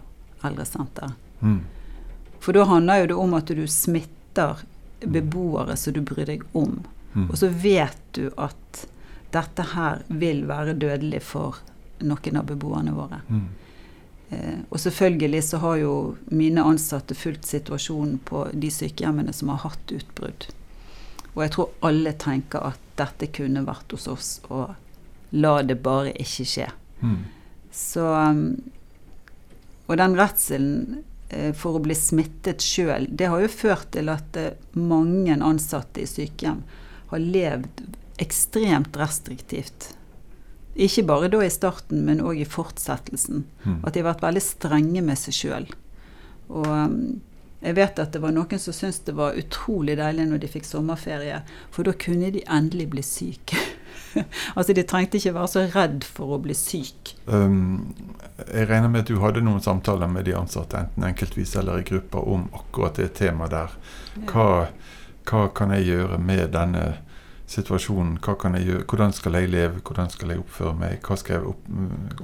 eldresenter. 0.45 1.13
Mm. 1.41 1.61
For 2.39 2.55
da 2.55 2.65
handler 2.69 3.03
jo 3.03 3.09
det 3.11 3.17
om 3.25 3.33
at 3.37 3.51
du 3.55 3.65
smitter 3.67 4.63
beboere 4.99 5.75
som 5.79 5.95
du 5.95 6.01
bryr 6.01 6.27
deg 6.29 6.43
om. 6.51 6.79
Mm. 7.13 7.29
Og 7.29 7.37
så 7.37 7.49
vet 7.49 7.99
du 8.17 8.29
at 8.37 8.85
dette 9.33 9.65
her 9.73 10.03
vil 10.07 10.45
være 10.49 10.77
dødelig 10.79 11.21
for 11.25 11.59
noen 11.99 12.39
av 12.39 12.47
beboerne 12.49 12.93
våre. 12.95 13.21
Mm. 13.27 13.47
Eh, 14.29 14.59
og 14.69 14.79
selvfølgelig 14.79 15.43
så 15.43 15.57
har 15.57 15.81
jo 15.81 15.93
mine 16.25 16.63
ansatte 16.63 17.15
fulgt 17.17 17.45
situasjonen 17.49 18.19
på 18.25 18.47
de 18.53 18.71
sykehjemmene 18.73 19.33
som 19.33 19.51
har 19.53 19.63
hatt 19.65 19.93
utbrudd. 19.93 20.49
Og 21.33 21.43
jeg 21.45 21.53
tror 21.55 21.73
alle 21.85 22.13
tenker 22.19 22.71
at 22.71 22.85
dette 22.99 23.29
kunne 23.33 23.63
vært 23.67 23.93
hos 23.95 24.07
oss, 24.11 24.29
og 24.49 24.75
la 25.29 25.59
det 25.63 25.79
bare 25.85 26.13
ikke 26.19 26.45
skje. 26.47 26.67
Mm. 27.01 27.21
Så 27.71 28.03
um, 28.03 28.41
Og 29.87 29.97
den 29.97 30.17
redselen 30.17 31.03
for 31.53 31.77
å 31.77 31.83
bli 31.83 31.95
smittet 31.97 32.63
sjøl, 32.65 33.05
det 33.09 33.29
har 33.29 33.43
jo 33.43 33.51
ført 33.53 33.91
til 33.93 34.09
at 34.09 34.37
eh, 34.39 34.57
mange 34.73 35.37
ansatte 35.37 36.01
i 36.01 36.09
sykehjem 36.09 36.63
har 37.11 37.21
levd 37.21 37.83
ekstremt 38.21 38.97
restriktivt. 38.99 39.91
Ikke 40.79 41.03
bare 41.07 41.29
da 41.31 41.41
i 41.43 41.51
starten, 41.51 42.03
men 42.07 42.21
òg 42.23 42.41
i 42.41 42.47
fortsettelsen. 42.47 43.43
Mm. 43.63 43.79
At 43.83 43.93
de 43.93 44.01
har 44.01 44.11
vært 44.11 44.25
veldig 44.25 44.43
strenge 44.43 45.03
med 45.05 45.19
seg 45.19 45.35
sjøl. 45.35 45.67
Og 46.49 46.67
um, 46.67 46.99
jeg 47.59 47.75
vet 47.75 47.99
at 47.99 48.13
det 48.15 48.21
var 48.23 48.33
noen 48.35 48.61
som 48.61 48.75
syntes 48.75 49.01
det 49.07 49.15
var 49.17 49.37
utrolig 49.37 49.97
deilig 49.99 50.29
når 50.29 50.43
de 50.43 50.51
fikk 50.51 50.67
sommerferie, 50.69 51.41
for 51.73 51.87
da 51.87 51.95
kunne 51.99 52.31
de 52.35 52.45
endelig 52.47 52.87
bli 52.93 53.03
syke. 53.05 53.59
altså 54.57 54.75
de 54.75 54.85
trengte 54.87 55.19
ikke 55.19 55.35
være 55.35 55.51
så 55.51 55.65
redd 55.73 56.05
for 56.07 56.35
å 56.35 56.39
bli 56.43 56.55
syk. 56.57 57.13
Um, 57.25 57.93
jeg 58.45 58.69
regner 58.69 58.91
med 58.91 59.03
at 59.05 59.11
du 59.11 59.19
hadde 59.23 59.43
noen 59.45 59.63
samtaler 59.63 60.09
med 60.11 60.27
de 60.29 60.35
ansatte, 60.37 60.85
enten 60.85 61.05
enkeltvis 61.09 61.55
eller 61.59 61.81
i 61.81 61.87
grupper, 61.87 62.23
om 62.23 62.47
akkurat 62.55 62.99
det 62.99 63.11
temaet 63.19 63.53
der. 63.53 63.77
Hva, 64.29 64.49
hva 65.29 65.45
kan 65.55 65.75
jeg 65.75 65.89
gjøre 65.89 66.19
med 66.23 66.49
denne 66.55 66.85
situasjonen? 67.49 68.17
Hva 68.23 68.35
kan 68.39 68.57
jeg 68.57 68.69
gjøre? 68.69 68.87
Hvordan 68.89 69.15
skal 69.15 69.39
jeg 69.39 69.53
leve? 69.53 69.83
Hvordan 69.85 70.11
skal 70.13 70.33
jeg 70.33 70.43
oppføre 70.43 70.75
meg? 70.79 70.99
Hva 71.05 71.17
skal 71.19 71.37
jeg 71.37 71.53
opp, 71.53 71.71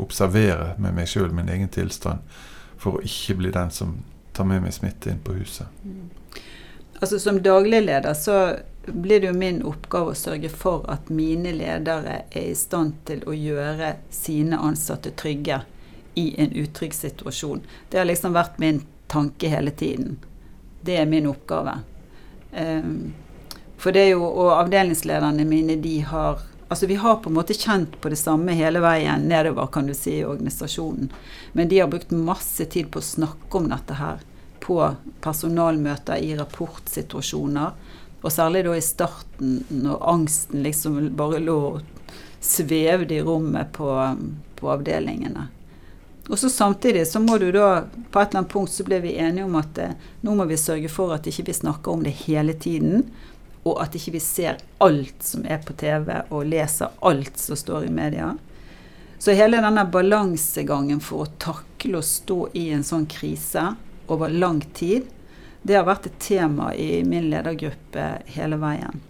observere 0.08 0.74
med 0.82 0.98
meg 0.98 1.10
sjøl, 1.10 1.32
min 1.36 1.50
egen 1.52 1.72
tilstand, 1.74 2.26
for 2.82 2.98
å 2.98 3.06
ikke 3.06 3.40
bli 3.42 3.54
den 3.56 3.74
som 3.74 3.98
tar 4.36 4.48
med 4.50 4.66
meg 4.66 4.76
smitte 4.76 5.12
inn 5.12 5.24
på 5.24 5.38
huset? 5.38 5.68
Altså 7.02 7.20
Som 7.20 7.42
daglig 7.44 7.82
leder 7.84 8.14
så 8.16 8.38
blir 8.88 9.22
det 9.22 9.28
jo 9.28 9.38
min 9.38 9.62
oppgave 9.66 10.14
å 10.14 10.18
sørge 10.18 10.50
for 10.50 10.86
at 10.92 11.10
mine 11.10 11.54
ledere 11.56 12.22
er 12.30 12.50
i 12.52 12.58
stand 12.58 13.00
til 13.08 13.24
å 13.26 13.34
gjøre 13.34 13.96
sine 14.14 14.60
ansatte 14.62 15.14
trygge 15.18 15.62
i 16.16 16.36
en 16.42 16.52
utrygg 16.52 16.94
situasjon. 16.94 17.62
Det 17.90 18.00
har 18.00 18.08
liksom 18.08 18.36
vært 18.36 18.60
min 18.62 18.82
tanke 19.12 19.50
hele 19.52 19.72
tiden. 19.72 20.18
Det 20.82 20.98
er 20.98 21.06
min 21.06 21.28
oppgave. 21.28 21.80
Um, 22.52 23.14
For 23.78 23.92
det 23.92 24.06
er 24.06 24.14
jo, 24.16 24.24
og 24.24 24.54
avdelingslederne 24.56 25.46
mine, 25.46 25.76
de 25.76 26.00
har 26.00 26.40
Altså 26.68 26.88
vi 26.90 26.96
har 26.96 27.20
på 27.22 27.30
en 27.30 27.36
måte 27.36 27.54
kjent 27.54 28.00
på 28.02 28.10
det 28.10 28.18
samme 28.18 28.52
hele 28.58 28.80
veien 28.82 29.28
nedover, 29.30 29.68
kan 29.70 29.86
du 29.86 29.94
si, 29.94 30.16
i 30.18 30.26
organisasjonen. 30.26 31.12
Men 31.54 31.70
de 31.70 31.78
har 31.80 31.92
brukt 31.92 32.10
masse 32.10 32.66
tid 32.66 32.90
på 32.92 33.00
å 33.00 33.06
snakke 33.06 33.60
om 33.60 33.68
dette 33.70 34.00
her. 34.00 34.24
På 34.60 34.80
personalmøter, 35.22 36.18
i 36.18 36.34
rapportsituasjoner. 36.36 37.78
Og 38.26 38.34
særlig 38.34 38.64
da 38.66 38.74
i 38.74 38.82
starten, 38.82 39.60
når 39.70 40.02
angsten 40.10 40.64
liksom 40.66 40.98
bare 41.18 41.44
lå 41.44 41.58
og 41.76 42.08
svevde 42.42 43.20
i 43.20 43.22
rommet 43.26 43.70
på, 43.76 43.90
på 44.58 44.72
avdelingene. 44.74 45.46
Og 46.26 46.40
så 46.42 46.50
Samtidig 46.50 47.04
så 47.06 47.20
må 47.22 47.38
du 47.38 47.52
da 47.54 47.84
På 48.10 48.18
et 48.18 48.32
eller 48.32 48.40
annet 48.40 48.50
punkt 48.50 48.72
så 48.74 48.82
ble 48.86 48.98
vi 49.04 49.12
enige 49.22 49.46
om 49.46 49.60
at 49.60 49.78
eh, 49.78 49.92
nå 50.26 50.34
må 50.34 50.48
vi 50.50 50.58
sørge 50.58 50.90
for 50.90 51.14
at 51.14 51.28
ikke 51.30 51.46
vi 51.52 51.54
snakker 51.54 51.94
om 51.94 52.02
det 52.02 52.16
hele 52.26 52.56
tiden 52.58 53.04
og 53.66 53.80
at 53.82 53.96
ikke 53.98 54.14
vi 54.16 54.22
ser 54.22 54.60
alt 54.84 55.24
som 55.26 55.46
er 55.50 55.62
på 55.66 55.74
TV, 55.78 56.12
og 56.30 56.46
leser 56.46 56.94
alt 57.06 57.40
som 57.42 57.58
står 57.58 57.88
i 57.88 57.94
media. 57.94 58.36
Så 59.18 59.34
hele 59.34 59.58
denne 59.64 59.88
balansegangen 59.90 61.02
for 61.02 61.26
å 61.26 61.32
takle 61.42 61.98
å 61.98 62.06
stå 62.06 62.40
i 62.54 62.68
en 62.76 62.86
sånn 62.86 63.08
krise 63.10 63.72
over 64.12 64.30
lang 64.30 64.62
tid, 64.78 65.10
det 65.66 65.80
har 65.80 65.86
vært 65.88 66.06
et 66.06 66.18
tema 66.22 66.70
i 66.78 67.02
min 67.08 67.26
ledergruppe 67.32 68.06
hele 68.36 68.58
veien. 68.62 69.02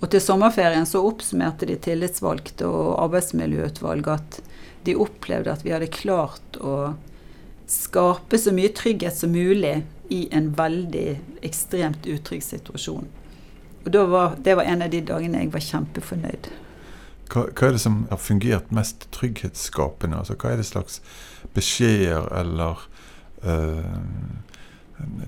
Og 0.00 0.08
til 0.12 0.22
sommerferien 0.22 0.86
så 0.88 1.02
oppsummerte 1.04 1.66
de 1.68 1.76
tillitsvalgte 1.82 2.68
og 2.68 2.92
arbeidsmiljøutvalget 3.04 4.12
at 4.14 4.38
de 4.86 4.94
opplevde 4.96 5.52
at 5.52 5.64
vi 5.66 5.74
hadde 5.74 5.90
klart 5.92 6.60
å 6.62 6.94
skape 7.70 8.38
så 8.38 8.54
mye 8.54 8.70
trygghet 8.74 9.18
som 9.18 9.34
mulig 9.34 9.80
i 10.14 10.22
en 10.34 10.52
veldig 10.56 11.08
ekstremt 11.46 12.06
utrygg 12.06 12.42
situasjon. 12.46 13.10
Og 13.84 13.98
var, 14.12 14.36
Det 14.38 14.54
var 14.54 14.64
en 14.64 14.82
av 14.82 14.90
de 14.90 15.00
dagene 15.00 15.42
jeg 15.42 15.52
var 15.52 15.66
kjempefornøyd. 15.66 16.50
Hva, 17.30 17.44
hva, 17.50 17.66
er 17.66 17.74
det 17.76 17.82
som 17.82 18.04
har 18.10 18.18
fungert 18.18 18.70
mest 18.74 19.08
trygghetsskapende? 19.14 20.18
Altså, 20.18 20.38
hva 20.38 20.54
er 20.54 20.62
det 20.62 20.66
slags 20.66 21.00
beskjeder 21.54 22.26
eller 22.40 22.86
øh, 23.42 23.84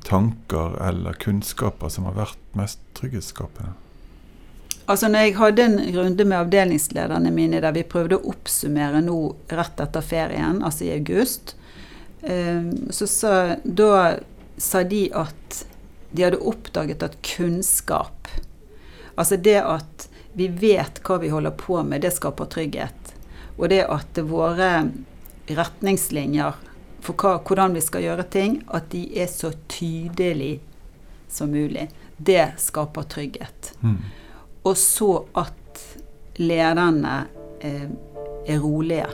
tanker 0.04 0.76
eller 0.88 1.16
kunnskaper 1.22 1.88
som 1.92 2.08
har 2.08 2.18
vært 2.18 2.58
mest 2.58 2.82
trygghetsskapende? 2.98 3.74
Altså 4.90 5.08
når 5.08 5.26
jeg 5.26 5.36
hadde 5.38 5.64
en 5.64 5.76
runde 5.94 6.24
med 6.26 6.38
avdelingslederne 6.40 7.30
mine 7.32 7.60
der 7.62 7.74
vi 7.76 7.84
prøvde 7.86 8.18
å 8.18 8.32
oppsummere 8.32 9.00
nå 9.04 9.18
rett 9.54 9.80
etter 9.80 10.04
ferien, 10.04 10.62
altså 10.66 10.88
i 10.88 10.94
august, 10.96 11.54
øh, 12.22 12.72
så, 12.90 13.06
så 13.06 13.34
da 13.64 14.18
sa 14.58 14.82
de 14.82 15.06
at 15.14 15.62
de 16.12 16.26
hadde 16.26 16.42
oppdaget 16.44 17.02
at 17.02 17.20
kunnskap 17.24 18.28
Altså 19.12 19.36
det 19.36 19.58
at 19.60 20.06
vi 20.32 20.46
vet 20.48 21.02
hva 21.04 21.18
vi 21.20 21.28
holder 21.28 21.52
på 21.60 21.82
med, 21.84 22.00
det 22.00 22.14
skaper 22.16 22.48
trygghet. 22.48 23.10
Og 23.58 23.68
det 23.68 23.82
at 23.84 24.16
våre 24.24 24.70
retningslinjer 25.52 26.56
for 27.02 27.18
hva, 27.18 27.38
hvordan 27.42 27.74
vi 27.74 27.82
skal 27.82 28.04
gjøre 28.06 28.26
ting, 28.30 28.60
at 28.70 28.90
de 28.92 29.02
er 29.18 29.30
så 29.30 29.52
tydelige 29.68 30.60
som 31.32 31.50
mulig. 31.50 31.88
Det 32.16 32.52
skaper 32.62 33.08
trygghet. 33.10 33.72
Mm. 33.80 33.98
Og 34.62 34.76
så 34.78 35.24
at 35.34 35.82
lederne 36.38 37.24
eh, 37.60 37.88
er 38.46 38.58
rolige. 38.58 39.06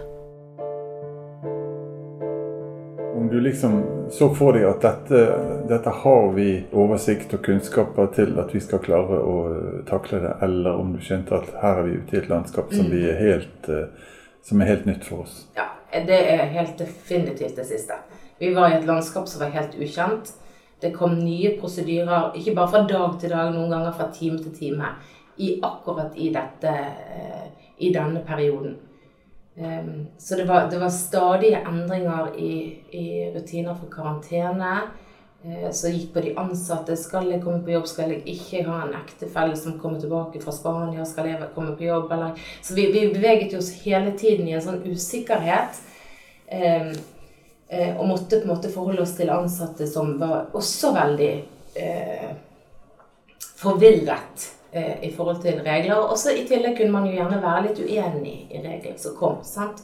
Om 3.19 3.29
du 3.29 3.41
liksom 3.41 3.83
så 4.11 4.29
for 4.35 4.55
deg 4.55 4.69
at 4.69 4.85
dette, 4.85 5.23
dette, 5.69 5.91
har 6.05 6.29
vi 6.37 6.51
oversikt 6.73 7.33
og 7.35 7.43
kunnskaper 7.45 8.13
til 8.15 8.37
at 8.39 8.53
vi 8.55 8.61
skal 8.63 8.83
klare 8.85 9.19
å 9.19 9.39
takle 9.89 10.21
det, 10.23 10.37
eller 10.47 10.79
om 10.79 10.93
du 10.95 11.01
skjønte 11.03 11.41
at 11.41 11.57
her 11.63 11.81
er 11.81 11.89
vi 11.89 11.97
ute 11.99 12.15
i 12.15 12.21
et 12.21 12.31
landskap 12.31 12.71
som, 12.71 12.87
vi 12.93 13.03
er, 13.09 13.19
helt, 13.19 13.69
eh, 13.73 14.15
som 14.43 14.61
er 14.61 14.71
helt 14.73 14.87
nytt 14.89 15.05
for 15.05 15.25
oss? 15.27 15.41
Ja, 15.57 15.71
det 15.93 16.19
er 16.33 16.49
helt 16.53 16.79
definitivt 16.79 17.57
det 17.57 17.67
siste. 17.69 17.99
Vi 18.39 18.53
var 18.55 18.71
i 18.71 18.79
et 18.79 18.87
landskap 18.87 19.29
som 19.29 19.43
var 19.43 19.55
helt 19.55 19.75
ukjent. 19.79 20.33
Det 20.81 20.93
kom 20.95 21.17
nye 21.19 21.57
prosedyrer, 21.61 22.33
ikke 22.39 22.55
bare 22.55 22.71
fra 22.71 22.83
dag 22.87 23.17
til 23.19 23.33
dag, 23.35 23.51
noen 23.55 23.73
ganger 23.73 23.97
fra 23.99 24.11
time 24.15 24.39
til 24.39 24.55
time, 24.55 24.93
i 25.39 25.57
akkurat 25.63 26.15
i, 26.19 26.29
dette, 26.35 26.71
eh, 26.71 27.49
i 27.79 27.91
denne 27.95 28.23
perioden. 28.27 28.77
Um, 29.59 30.07
så 30.19 30.37
det 30.39 30.45
var, 30.47 30.69
det 30.71 30.79
var, 30.79 30.89
stadige 30.89 31.59
endringer 31.67 32.31
i, 32.39 32.53
i 32.95 33.07
rutiner 33.35 33.75
for 33.75 33.91
karantene. 33.91 34.75
Uh, 35.47 35.69
som 35.71 35.93
gikk 35.95 36.15
på 36.15 36.23
de 36.25 36.33
ansatte. 36.41 36.97
Skal 36.99 37.31
jeg 37.31 37.43
komme 37.45 37.63
på 37.65 37.75
jobb, 37.77 37.87
skal 37.87 38.15
jeg 38.15 38.25
ikke 38.35 38.65
ha 38.67 38.81
en 38.87 38.97
ektefelle 38.99 39.59
som 39.59 39.77
kommer 39.79 40.01
tilbake 40.03 40.43
fra 40.43 40.55
Spania? 40.55 41.07
Skal 41.07 41.31
jeg 41.31 41.53
komme 41.55 41.77
på 41.79 41.87
jobb? 41.87 42.11
Eller? 42.17 42.49
Så 42.63 42.75
vi, 42.75 42.89
vi 42.95 43.07
beveget 43.15 43.55
oss 43.59 43.71
hele 43.85 44.17
tiden 44.19 44.49
i 44.49 44.57
en 44.59 44.65
sånn 44.65 44.83
usikkerhet. 44.89 45.79
Eh, 46.49 46.91
uh, 47.71 47.93
og 48.01 48.09
måtte 48.09 48.41
på 48.41 48.49
en 48.49 48.55
måte 48.55 48.73
forholde 48.73 49.05
oss 49.05 49.15
til 49.19 49.31
ansatte 49.31 49.87
som 49.87 50.17
var 50.19 50.51
også 50.57 50.95
veldig 50.97 51.33
eh, 51.79 52.31
forvirret 53.59 54.53
eh, 54.73 55.05
i 55.05 55.13
forhold 55.17 55.43
til 55.43 55.61
regler. 55.65 55.97
Og 55.97 56.19
I 56.37 56.47
tillegg 56.49 56.77
kunne 56.79 56.95
man 56.95 57.07
jo 57.09 57.17
gjerne 57.17 57.43
være 57.43 57.65
litt 57.69 57.81
uenig 57.83 58.37
i 58.51 58.63
reglene 58.63 58.99
som 58.99 59.17
kom. 59.19 59.41
sant? 59.43 59.83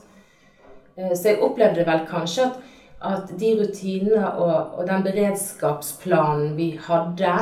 Eh, 0.97 1.15
så 1.15 1.33
jeg 1.33 1.43
opplevde 1.43 1.87
vel 1.87 2.07
kanskje 2.11 2.49
at, 2.51 2.63
at 3.05 3.31
de 3.39 3.53
rutinene 3.59 4.25
og, 4.41 4.79
og, 4.79 4.83
den 4.89 5.05
beredskapsplanen 5.07 6.55
vi 6.59 6.75
hadde, 6.81 7.33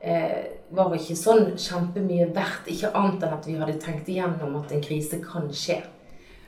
eh, 0.00 0.38
var 0.76 0.94
ikke 0.96 1.18
sånn 1.18 1.52
kjempemye 1.60 2.30
verdt. 2.34 2.70
Ikke 2.72 2.92
annet 2.98 3.22
enn 3.22 3.36
at 3.36 3.46
vi 3.46 3.58
hadde 3.60 3.76
tenkt 3.82 4.10
igjennom 4.10 4.58
at 4.60 4.74
en 4.74 4.82
krise 4.84 5.20
kan 5.24 5.46
skje. 5.54 5.82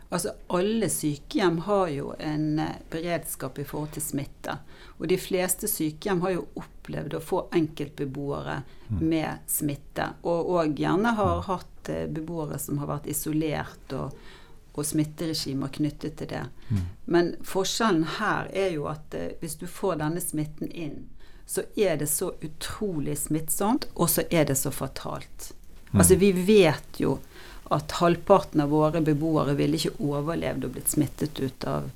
Altså 0.08 0.32
Alle 0.56 0.88
sykehjem 0.88 1.58
har 1.66 1.90
jo 1.92 2.14
en 2.18 2.58
eh, 2.64 2.80
beredskap 2.90 3.58
i 3.60 3.66
forhold 3.68 3.92
til 3.96 4.04
smitte. 4.04 4.56
Og 4.98 5.06
de 5.10 5.18
fleste 5.20 5.68
sykehjem 5.68 6.22
har 6.24 6.34
jo 6.38 6.46
opplevd 6.58 7.18
å 7.18 7.22
få 7.22 7.44
enkeltbeboere 7.54 8.62
mm. 8.88 9.02
med 9.04 9.44
smitte. 9.50 10.14
Og, 10.24 10.54
og 10.56 10.80
gjerne 10.80 11.12
har 11.20 11.44
hatt 11.50 11.92
eh, 11.92 12.08
beboere 12.08 12.58
som 12.62 12.80
har 12.80 12.90
vært 12.96 13.10
isolert 13.12 13.96
og, 13.98 14.16
og 14.78 14.86
smitteregimer 14.86 15.70
knyttet 15.74 16.16
til 16.20 16.30
det. 16.30 16.44
Mm. 16.68 16.82
Men 17.04 17.30
forskjellen 17.44 18.04
her 18.18 18.50
er 18.52 18.72
jo 18.76 18.88
at 18.90 19.14
eh, 19.14 19.34
hvis 19.40 19.58
du 19.60 19.66
får 19.66 20.00
denne 20.02 20.22
smitten 20.22 20.70
inn, 20.70 21.06
så 21.48 21.64
er 21.76 21.96
det 21.96 22.10
så 22.12 22.34
utrolig 22.44 23.16
smittsomt, 23.18 23.86
og 23.94 24.10
så 24.12 24.26
er 24.30 24.44
det 24.50 24.58
så 24.60 24.70
fatalt. 24.70 25.52
Altså 25.92 26.18
vi 26.20 26.32
vet 26.32 27.00
jo 27.00 27.14
at 27.72 27.92
halvparten 28.00 28.60
av 28.60 28.68
våre 28.72 29.00
beboere 29.04 29.54
ville 29.56 29.78
ikke 29.78 29.96
overlevd 30.04 30.66
og 30.68 30.74
blitt 30.76 30.92
smittet 30.92 31.40
ut 31.40 31.64
av 31.68 31.88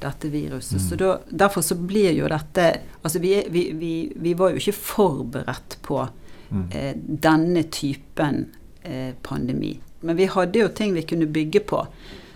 dette 0.00 0.30
viruset. 0.30 0.78
Mm. 0.78 0.86
Så 0.86 0.96
da, 0.96 1.10
Derfor 1.28 1.62
så 1.62 1.74
blir 1.74 2.12
jo 2.16 2.28
dette 2.30 2.66
Altså 3.02 3.18
vi, 3.18 3.34
vi, 3.48 3.66
vi, 3.76 3.92
vi 4.16 4.34
var 4.34 4.54
jo 4.54 4.62
ikke 4.62 4.76
forberedt 4.78 5.78
på 5.82 6.00
mm. 6.48 6.64
eh, 6.70 6.94
denne 6.96 7.62
typen 7.72 8.44
eh, 8.82 9.14
pandemi. 9.22 9.74
Men 10.00 10.16
vi 10.16 10.26
hadde 10.32 10.58
jo 10.58 10.68
ting 10.68 10.94
vi 10.94 11.02
kunne 11.02 11.26
bygge 11.26 11.60
på. 11.60 11.84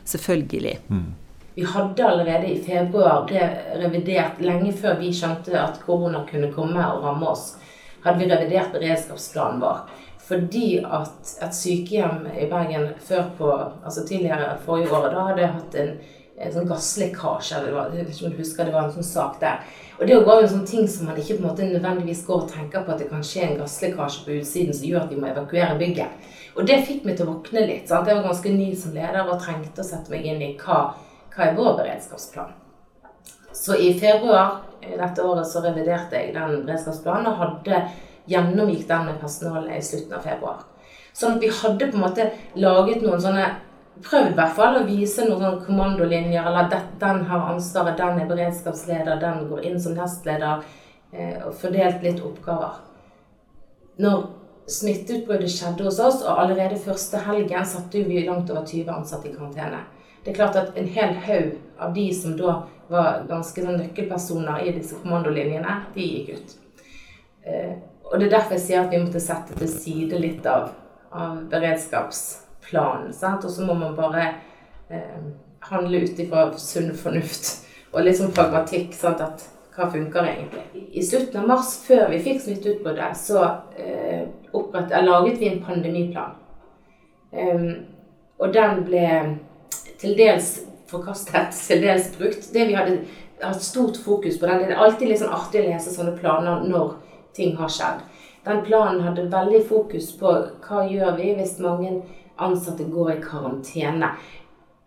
Selvfølgelig. 0.04 0.78
Mm. 0.88 1.12
Vi 1.54 1.64
hadde 1.64 2.06
allerede 2.06 2.46
i 2.46 2.62
februar 2.62 3.28
revidert, 3.78 4.40
lenge 4.40 4.72
før 4.72 4.98
vi 4.98 5.12
skjønte 5.14 5.54
at 5.60 5.78
korona 5.86 6.24
kunne 6.30 6.50
komme 6.52 6.82
og 6.82 7.04
ramme 7.04 7.28
oss, 7.30 7.52
hadde 8.02 8.18
vi 8.18 8.30
revidert 8.32 8.74
beredskapsplanen 8.74 9.62
vår. 9.62 9.84
Fordi 10.24 10.80
at 10.82 11.32
et 11.44 11.54
sykehjem 11.54 12.26
i 12.40 12.48
Bergen 12.50 12.88
før 13.06 13.30
på, 13.38 13.52
altså 13.84 14.06
tidligere 14.08 14.56
forrige 14.64 14.90
året, 14.90 15.12
da 15.12 15.24
hadde 15.28 15.50
hatt 15.54 15.78
en, 15.78 15.90
en 16.40 16.54
sånn 16.54 16.68
gasslekkasje. 16.68 17.60
Jeg 17.68 17.74
vet 17.76 18.14
ikke 18.14 18.26
om 18.26 18.32
du 18.32 18.40
husker 18.40 18.66
det 18.66 18.74
var 18.74 18.88
en 18.88 18.94
sånn 18.96 19.06
sak 19.06 19.36
der. 19.42 19.60
Og 20.00 20.08
det 20.08 20.16
var 20.26 20.40
jo 20.40 20.46
en 20.48 20.54
sånn 20.56 20.66
ting 20.66 20.88
som 20.90 21.06
man 21.06 21.20
ikke 21.20 21.36
på 21.36 21.44
en 21.44 21.50
måte 21.50 21.68
nødvendigvis 21.68 22.24
går 22.26 22.40
og 22.46 22.50
tenker 22.50 22.82
på 22.82 22.94
at 22.94 23.04
det 23.04 23.10
kan 23.12 23.22
skje 23.22 23.44
en 23.46 23.60
gasslekkasje 23.60 24.24
på 24.24 24.40
utsiden 24.40 24.74
som 24.74 24.88
gjør 24.88 25.04
at 25.04 25.12
vi 25.12 25.20
må 25.20 25.28
evakuere 25.30 25.76
bygget. 25.78 26.32
Og 26.54 26.66
det 26.66 26.84
fikk 26.86 27.06
meg 27.06 27.16
til 27.18 27.26
å 27.26 27.34
våkne 27.34 27.64
litt. 27.66 27.88
sant? 27.88 28.06
Jeg 28.06 28.16
var 28.18 28.28
ganske 28.28 28.52
ny 28.52 28.68
som 28.78 28.94
leder 28.94 29.26
og 29.26 29.40
trengte 29.42 29.82
å 29.82 29.86
sette 29.86 30.12
meg 30.12 30.26
inn 30.26 30.42
i 30.42 30.52
hva, 30.60 30.94
hva 31.34 31.48
er 31.48 31.56
vår 31.56 31.72
beredskapsplan. 31.80 32.52
Så 33.54 33.76
i 33.78 33.92
februar 33.98 34.62
dette 34.84 35.24
året 35.24 35.48
så 35.48 35.62
reviderte 35.64 36.18
jeg 36.18 36.34
den 36.34 36.62
beredskapsplanen 36.66 37.30
og 37.30 37.40
hadde 37.40 37.82
gjennomgikk 38.30 38.86
den 38.88 39.06
med 39.08 39.20
personalet 39.20 39.78
i 39.78 39.84
slutten 39.84 40.16
av 40.18 40.26
februar. 40.26 40.64
Sånn 41.14 41.36
at 41.36 41.44
vi 41.44 41.52
hadde 41.52 41.90
på 41.90 41.98
en 41.98 42.04
måte 42.06 42.30
laget 42.58 43.04
noen 43.04 43.22
sånne 43.22 43.52
Prøvd 44.02 44.32
i 44.32 44.34
hvert 44.34 44.56
fall 44.56 44.74
å 44.74 44.86
vise 44.88 45.22
noen 45.22 45.38
sånne 45.38 45.66
kommandolinjer, 45.68 46.42
eller 46.50 46.72
den 46.98 47.20
har 47.28 47.44
ansvaret, 47.52 47.94
den 47.94 48.16
er 48.18 48.26
beredskapsleder, 48.26 49.20
den 49.22 49.44
går 49.46 49.68
inn 49.68 49.76
som 49.80 49.94
nestleder, 49.94 50.64
eh, 51.12 51.36
og 51.46 51.54
fordelt 51.54 52.02
litt 52.02 52.18
oppgaver. 52.26 52.80
Når 54.02 54.24
smitteutbruddet 54.70 55.52
skjedde 55.52 55.84
hos 55.86 55.98
oss, 56.00 56.22
og 56.24 56.40
allerede 56.42 56.80
første 56.80 57.20
helgen 57.26 57.66
satte 57.68 58.04
vi 58.08 58.24
langt 58.26 58.50
over 58.50 58.64
20 58.66 58.92
ansatte 58.94 59.28
i 59.28 59.34
karantene. 59.34 59.82
Det 60.24 60.32
er 60.32 60.38
klart 60.38 60.56
at 60.56 60.78
en 60.80 60.88
hel 60.88 61.16
haug 61.26 61.50
av 61.78 61.92
de 61.94 62.06
som 62.16 62.36
da 62.38 62.62
var 62.88 63.24
ganske 63.28 63.64
sånn 63.64 63.76
nøkkelpersoner 63.80 64.64
i 64.64 64.72
disse 64.76 64.96
kommandolinjene, 65.02 65.74
de 65.94 66.06
gikk 66.08 66.38
ut. 66.38 66.54
Eh, 67.44 67.74
og 68.04 68.18
det 68.18 68.28
er 68.28 68.34
derfor 68.36 68.56
jeg 68.56 68.64
sier 68.64 68.84
at 68.84 68.92
vi 68.92 69.02
måtte 69.02 69.20
sette 69.20 69.56
til 69.58 69.70
side 69.70 70.20
litt 70.20 70.46
av, 70.48 70.70
av 71.12 71.42
beredskapsplanen. 71.52 73.12
Og 73.12 73.50
så 73.50 73.66
må 73.68 73.76
man 73.76 73.96
bare 73.96 74.26
eh, 74.88 75.20
handle 75.70 76.04
ut 76.04 76.20
ifra 76.20 76.46
sunn 76.60 76.92
fornuft 76.96 77.52
og 77.92 78.04
litt 78.04 78.18
sånn 78.20 78.32
pragmatikk. 78.36 78.92
Sant? 78.96 79.20
At 79.24 79.44
hva 79.74 79.88
funker 79.90 80.28
egentlig? 80.28 80.84
I 80.92 81.02
slutten 81.02 81.40
av 81.40 81.48
mars, 81.50 81.72
før 81.86 82.06
vi 82.12 82.20
fikk 82.22 82.42
smitteutbruddet, 82.44 83.18
så 83.18 83.42
eh, 83.78 85.02
laget 85.02 85.40
vi 85.40 85.50
en 85.50 85.64
pandemiplan. 85.64 86.36
Um, 87.34 87.72
og 88.38 88.54
den 88.54 88.84
ble 88.86 89.08
til 89.98 90.14
dels 90.18 90.60
forkastet, 90.90 91.56
til 91.68 91.82
dels 91.82 92.12
brukt. 92.18 92.50
Det 92.54 92.68
vi 92.68 92.78
hadde 92.78 93.00
hatt 93.42 93.62
stort 93.62 93.98
fokus 93.98 94.38
på 94.38 94.46
den, 94.46 94.68
Det 94.68 94.76
er 94.76 94.84
alltid 94.86 95.10
litt 95.10 95.22
sånn 95.24 95.34
artig 95.34 95.64
å 95.64 95.68
lese 95.68 95.94
sånne 95.94 96.14
planer 96.20 96.62
når 96.68 96.94
ting 97.34 97.56
har 97.58 97.68
skjedd. 97.68 98.04
Den 98.44 98.62
planen 98.62 99.02
hadde 99.02 99.30
veldig 99.32 99.64
fokus 99.66 100.12
på 100.20 100.30
hva 100.68 100.84
gjør 100.86 101.16
vi 101.18 101.32
hvis 101.34 101.58
mange 101.64 101.96
ansatte 102.38 102.84
går 102.84 103.16
i 103.16 103.22
karantene. 103.24 104.14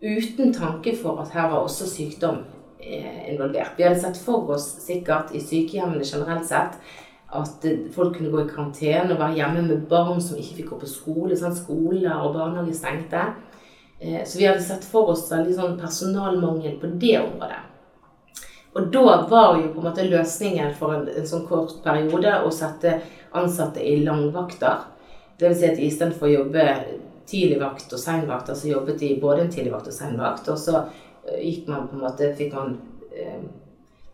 Uten 0.00 0.54
tanke 0.54 0.94
for 0.96 1.20
at 1.20 1.34
her 1.34 1.50
var 1.50 1.66
også 1.66 1.88
sykdom 1.90 2.44
involvert. 2.78 3.74
Vi 3.76 3.84
hadde 3.86 4.00
sett 4.00 4.18
for 4.22 4.50
oss 4.54 4.70
sikkert 4.84 5.34
i 5.34 5.42
sykehjemmene 5.42 6.06
generelt 6.06 6.46
sett 6.46 6.78
at 7.28 7.64
folk 7.92 8.16
kunne 8.16 8.30
gå 8.32 8.40
i 8.40 8.48
karantene 8.48 9.12
og 9.12 9.20
være 9.20 9.36
hjemme 9.36 9.64
med 9.66 9.88
barn 9.90 10.20
som 10.24 10.38
ikke 10.40 10.62
fikk 10.62 10.70
gå 10.72 10.80
på 10.82 10.90
skole. 10.90 11.36
Sånn, 11.36 11.56
skoler 11.56 12.14
og 12.22 12.36
barnehager 12.38 12.76
stengte. 12.76 13.24
Eh, 13.98 14.22
så 14.24 14.38
vi 14.38 14.46
hadde 14.48 14.64
sett 14.64 14.86
for 14.86 15.12
oss 15.12 15.26
veldig 15.32 15.56
sånn 15.56 15.74
personalmangel 15.80 16.78
på 16.80 16.92
det 17.02 17.18
området. 17.20 17.64
Og 18.78 18.88
da 18.94 19.04
var 19.28 19.58
jo 19.58 19.72
på 19.72 19.82
en 19.82 19.88
måte 19.88 20.06
løsningen 20.06 20.72
for 20.78 20.94
en, 20.94 21.08
en 21.10 21.26
sånn 21.26 21.46
kort 21.48 21.80
periode 21.84 22.36
å 22.44 22.52
sette 22.54 23.00
ansatte 23.36 23.82
i 23.82 23.98
langvakter. 24.04 24.86
Dvs. 25.38 25.58
Si 25.58 25.68
at 25.68 25.82
istedenfor 25.82 26.28
å 26.28 26.34
jobbe 26.36 26.64
tidligvakt 27.28 27.92
og 27.92 28.00
seinvakt, 28.00 28.52
så 28.56 28.70
jobbet 28.70 29.02
de 29.02 29.10
både 29.20 29.44
en 29.44 29.52
tidligvakt 29.52 29.90
og 29.90 29.96
seinvakt. 29.96 30.48
Og 30.52 30.60
så 30.60 30.84
gikk 31.36 31.68
man 31.68 31.88
på 31.88 31.96
en 31.96 32.04
måte 32.06 32.32
Fikk 32.38 32.54
man 32.56 32.76
eh, 33.12 33.40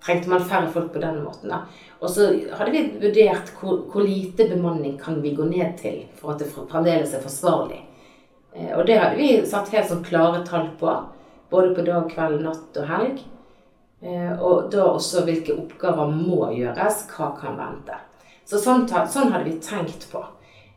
Trengte 0.05 0.29
man 0.29 0.45
færre 0.45 0.69
folk 0.69 0.91
på 0.93 1.01
den 1.01 1.23
måten, 1.25 1.49
da. 1.49 1.63
Og 2.05 2.11
så 2.13 2.27
hadde 2.29 2.73
vi 2.75 2.83
vurdert 3.01 3.49
hvor, 3.57 3.79
hvor, 3.89 4.05
lite 4.05 4.45
bemanning 4.51 4.99
kan 5.01 5.23
vi 5.23 5.33
gå 5.33 5.47
ned 5.49 5.79
til 5.81 6.03
for 6.19 6.35
at 6.35 6.43
det 6.43 6.51
fremdeles 6.53 7.15
er 7.17 7.23
forsvarlig. 7.25 7.79
Eh, 8.53 8.75
og 8.77 8.85
det 8.85 8.99
hadde 9.01 9.17
vi 9.17 9.31
satt 9.49 9.73
helt 9.73 9.89
sånn 9.89 10.05
klare 10.05 10.43
tall 10.45 10.69
på. 10.81 10.93
Både 11.49 11.73
på 11.73 11.87
dag, 11.87 12.05
kveld, 12.13 12.43
natt 12.45 12.77
og 12.83 12.91
helg. 12.91 13.23
Eh, 14.05 14.33
og 14.37 14.69
da 14.75 14.91
også 14.91 15.25
hvilke 15.25 15.57
oppgaver 15.57 16.13
må 16.13 16.51
gjøres, 16.53 17.07
hva 17.15 17.31
kan 17.39 17.57
vente. 17.57 17.97
Så 18.45 18.61
sånn, 18.61 18.85
sånn 18.85 19.33
hadde 19.33 19.49
vi 19.49 19.57
tenkt 19.65 20.05
på. 20.13 20.21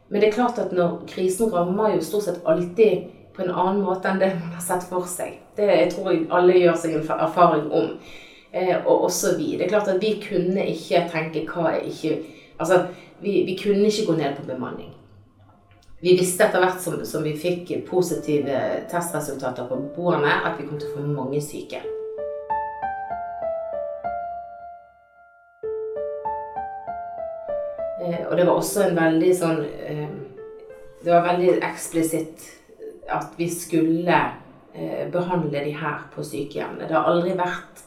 Men 0.08 0.24
det 0.24 0.30
er 0.30 0.38
klart 0.38 0.60
at 0.64 0.72
når 0.72 1.02
krisen 1.10 1.52
rammer 1.52 1.98
jo 1.98 2.06
stort 2.06 2.30
sett 2.30 2.46
alltid 2.48 3.10
på 3.36 3.44
en 3.44 3.52
annen 3.52 3.84
måte 3.84 4.08
enn 4.08 4.22
det 4.24 4.32
man 4.38 4.56
har 4.56 4.64
sett 4.64 4.88
for 4.88 5.04
seg. 5.10 5.42
Det 5.58 5.66
jeg 5.66 5.92
tror 5.94 6.12
jeg 6.12 6.28
alle 6.32 6.60
gjør 6.62 6.76
seg 6.78 6.96
en 6.96 7.08
erfaring 7.18 7.72
om. 7.74 7.94
Eh, 8.54 8.76
og 8.86 9.08
også 9.10 9.36
vi. 9.38 9.56
Det 9.58 9.66
er 9.66 9.74
klart 9.74 9.90
at 9.90 10.02
vi 10.02 10.14
kunne 10.22 10.66
ikke 10.70 11.08
tenke 11.12 11.46
hva 11.50 11.74
er 11.76 11.88
ikke 11.90 12.20
Altså, 12.60 12.88
vi, 13.22 13.44
vi 13.46 13.54
kunne 13.64 13.86
ikke 13.86 14.06
gå 14.06 14.14
ned 14.18 14.36
på 14.36 14.46
bemanning. 14.48 14.90
Vi 16.02 16.16
visste 16.18 16.48
etter 16.48 16.62
hvert 16.62 16.82
som, 16.82 16.96
som, 17.06 17.22
vi 17.22 17.36
fikk 17.38 17.70
positive 17.86 18.62
testresultater 18.90 19.68
på 19.70 19.76
beboerne, 19.76 20.32
at 20.46 20.58
vi 20.58 20.66
kom 20.66 20.80
til 20.82 20.90
å 20.90 20.96
få 20.96 21.04
mange 21.06 21.42
syke. 21.42 21.84
Eh, 28.02 28.26
og 28.26 28.34
det 28.38 28.48
var 28.48 28.54
også 28.56 28.88
en 28.88 28.98
veldig 28.98 29.32
sånn 29.38 29.64
eh, 29.86 30.10
Det 31.04 31.14
var 31.14 31.30
veldig 31.30 31.60
eksplisitt 31.62 32.50
at 33.14 33.38
vi 33.38 33.52
skulle 33.54 34.22
behandle 35.12 35.62
de 35.66 35.72
her 35.74 36.04
på 36.14 36.22
sykehjemmene. 36.26 36.86
Det 36.86 36.94
har 36.94 37.08
aldri 37.10 37.32
vært 37.38 37.82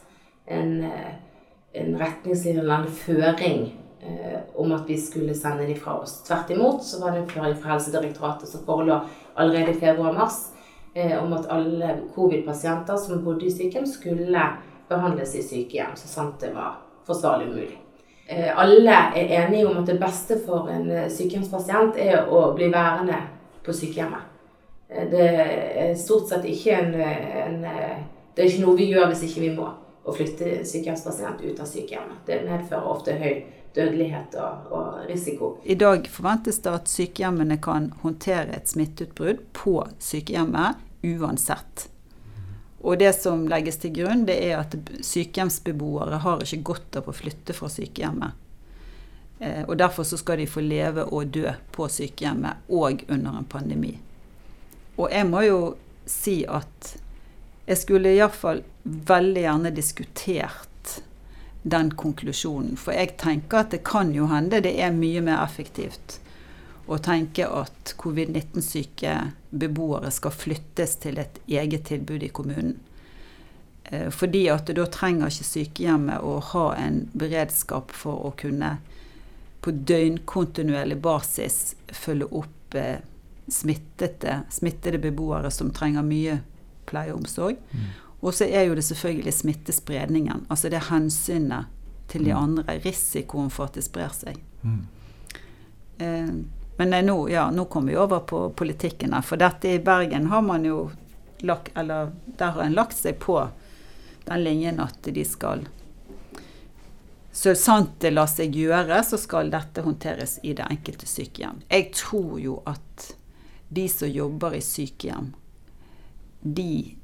en, 0.51 0.83
eh, 0.83 1.13
en 1.73 1.99
retningslinje 1.99 2.59
eller 2.59 2.75
en 2.75 2.87
føring 2.87 3.61
eh, 4.01 4.39
om 4.55 4.71
at 4.71 4.87
vi 4.87 4.97
skulle 4.97 5.35
sende 5.35 5.67
de 5.67 5.75
fra 5.75 5.99
oss. 6.01 6.21
Tvert 6.27 6.49
imot 6.51 6.83
så 6.83 7.01
var 7.01 7.11
det 7.11 7.23
en 7.23 7.29
føring 7.29 7.57
fra 7.61 7.75
Helsedirektoratet 7.75 8.49
som 8.49 8.65
forelå 8.65 9.01
allerede 9.35 9.75
i 9.75 9.79
februar-mars 9.79 10.39
eh, 10.95 11.23
om 11.23 11.33
at 11.33 11.47
alle 11.49 11.99
covid-pasienter 12.15 12.97
som 12.97 13.23
bodde 13.23 13.45
i 13.45 13.53
sykehjem, 13.53 13.87
skulle 13.87 14.47
behandles 14.89 15.35
i 15.35 15.45
sykehjem 15.45 15.95
så 15.95 16.07
sant 16.07 16.41
det 16.41 16.53
var 16.55 16.81
forsvarlig 17.07 17.47
mulig. 17.53 17.77
Eh, 18.27 18.51
alle 18.55 18.97
er 19.15 19.45
enige 19.45 19.67
om 19.67 19.77
at 19.81 19.87
det 19.87 19.99
beste 19.99 20.39
for 20.45 20.69
en 20.71 20.91
eh, 20.91 21.09
sykehjemspasient 21.11 21.99
er 21.99 22.27
å 22.27 22.49
bli 22.55 22.71
værende 22.73 23.17
på 23.65 23.75
sykehjemmet. 23.75 24.30
Det 24.91 25.27
er 25.27 25.93
stort 25.95 26.27
sett 26.27 26.45
ikke 26.51 26.75
en, 26.75 26.95
en, 26.99 27.61
Det 28.35 28.43
er 28.43 28.49
ikke 28.49 28.65
noe 28.65 28.75
vi 28.75 28.89
gjør 28.91 29.07
hvis 29.11 29.23
ikke 29.29 29.45
vi 29.45 29.53
må. 29.55 29.69
Å 30.01 30.13
flytte 30.15 30.65
sykehjemspasient 30.67 31.43
ut 31.45 31.59
av 31.61 31.69
sykehjemmet. 31.69 32.23
Det 32.27 32.41
medfører 32.43 32.89
ofte 32.89 33.15
høy 33.21 33.43
dødelighet 33.75 34.35
og, 34.41 34.73
og, 34.73 34.99
risiko. 35.07 35.53
I 35.63 35.77
dag 35.79 36.07
forventes 36.11 36.59
det 36.65 36.73
at 36.73 36.91
sykehjemmene 36.91 37.59
kan 37.63 37.91
håndtere 38.01 38.57
et 38.57 38.71
smitteutbrudd 38.71 39.45
på 39.55 39.77
sykehjemmet 40.01 40.81
uansett. 41.07 41.87
Og 42.81 42.97
det 42.97 43.13
som 43.13 43.45
legges 43.47 43.77
til 43.77 43.93
grunn, 43.93 44.25
det 44.25 44.39
er 44.41 44.57
at 44.63 44.75
sykehjemsbeboere 45.05 46.23
har 46.25 46.41
ikke 46.43 46.63
godt 46.73 46.97
av 46.99 47.09
å 47.09 47.15
flytte 47.15 47.55
fra 47.55 47.69
sykehjemmet. 47.69 48.39
Eh, 49.39 49.63
og 49.67 49.77
derfor 49.77 50.05
så 50.05 50.17
skal 50.17 50.41
de 50.41 50.49
få 50.49 50.63
leve 50.65 51.05
og 51.05 51.29
dø 51.33 51.49
på 51.71 51.87
sykehjemmet 51.89 52.71
og 52.73 53.05
under 53.07 53.37
en 53.37 53.47
pandemi. 53.49 53.93
Og 55.01 55.09
jeg 55.11 55.27
må 55.29 55.43
jo 55.47 55.61
si 56.09 56.41
at 56.45 56.95
jeg 57.67 57.79
skulle 57.81 58.13
iallfall 58.15 58.63
veldig 58.83 59.45
gjerne 59.45 59.71
diskutert 59.73 60.97
den 61.61 61.91
konklusjonen. 61.97 62.77
For 62.77 62.93
jeg 62.97 63.15
tenker 63.21 63.63
at 63.63 63.73
det 63.73 63.83
kan 63.87 64.13
jo 64.15 64.27
hende 64.31 64.63
det 64.65 64.73
er 64.81 64.93
mye 64.95 65.21
mer 65.25 65.43
effektivt 65.45 66.19
å 66.91 66.97
tenke 66.99 67.45
at 67.47 67.93
covid-19-syke 68.01 69.13
beboere 69.51 70.09
skal 70.11 70.33
flyttes 70.33 70.97
til 71.03 71.21
et 71.21 71.37
eget 71.47 71.85
tilbud 71.87 72.23
i 72.25 72.31
kommunen. 72.33 72.79
Eh, 73.85 74.09
fordi 74.09 74.47
at 74.51 74.71
da 74.75 74.87
trenger 74.91 75.31
ikke 75.31 75.47
sykehjemmet 75.47 76.25
å 76.25 76.39
ha 76.51 76.65
en 76.79 77.05
beredskap 77.13 77.93
for 77.95 78.27
å 78.27 78.33
kunne 78.39 78.77
på 79.61 79.71
døgnkontinuerlig 79.71 80.97
basis 81.05 81.75
følge 81.93 82.31
opp 82.41 82.75
eh, 82.75 82.99
smittede, 83.51 84.41
smittede 84.49 84.99
beboere 85.01 85.51
som 85.51 85.71
trenger 85.75 86.05
mye 86.05 86.39
pleie 86.89 87.11
og 87.13 87.21
omsorg. 87.21 87.59
Mm. 87.71 87.91
Og 88.21 88.33
så 88.37 88.45
er 88.45 88.67
jo 88.67 88.77
det 88.77 88.85
selvfølgelig 88.85 89.33
smittespredningen. 89.33 90.45
Altså 90.49 90.69
det 90.69 90.87
hensynet 90.89 91.69
til 92.11 92.25
de 92.25 92.33
mm. 92.33 92.37
andre. 92.37 92.79
Risikoen 92.85 93.49
for 93.49 93.69
at 93.69 93.77
det 93.77 93.85
sprer 93.85 94.13
seg. 94.15 94.39
Mm. 94.61 94.81
Eh, 95.97 96.33
men 96.81 96.95
nå, 97.05 97.17
ja, 97.29 97.49
nå 97.53 97.65
kommer 97.69 97.91
vi 97.91 97.99
over 97.99 98.23
på 98.29 98.45
politikken 98.57 99.13
her. 99.13 99.25
For 99.25 99.41
dette 99.41 99.75
i 99.75 99.81
Bergen 99.83 100.29
har 100.31 100.41
man 100.45 100.65
jo 100.65 100.89
lagt 101.41 101.71
Eller 101.77 102.11
der 102.37 102.51
har 102.53 102.67
en 102.67 102.75
lagt 102.77 102.93
seg 102.93 103.15
på 103.17 103.39
den 104.27 104.43
linjen 104.43 104.77
at 104.79 105.07
de 105.09 105.23
skal 105.25 105.63
så 107.31 107.55
sant 107.55 107.95
det 108.03 108.11
lar 108.11 108.27
seg 108.27 108.55
gjøre, 108.55 108.97
så 109.07 109.17
skal 109.17 109.49
dette 109.49 109.81
håndteres 109.85 110.35
i 110.43 110.51
det 110.57 110.65
enkelte 110.67 111.07
sykehjem. 111.07 111.61
Jeg 111.71 111.87
tror 111.95 112.35
jo 112.43 112.57
at 112.67 113.13
de 113.73 113.89
som 113.89 114.09
jobber 114.09 114.55
i 114.55 114.61
sykehjem, 114.61 115.33
de, 116.41 116.95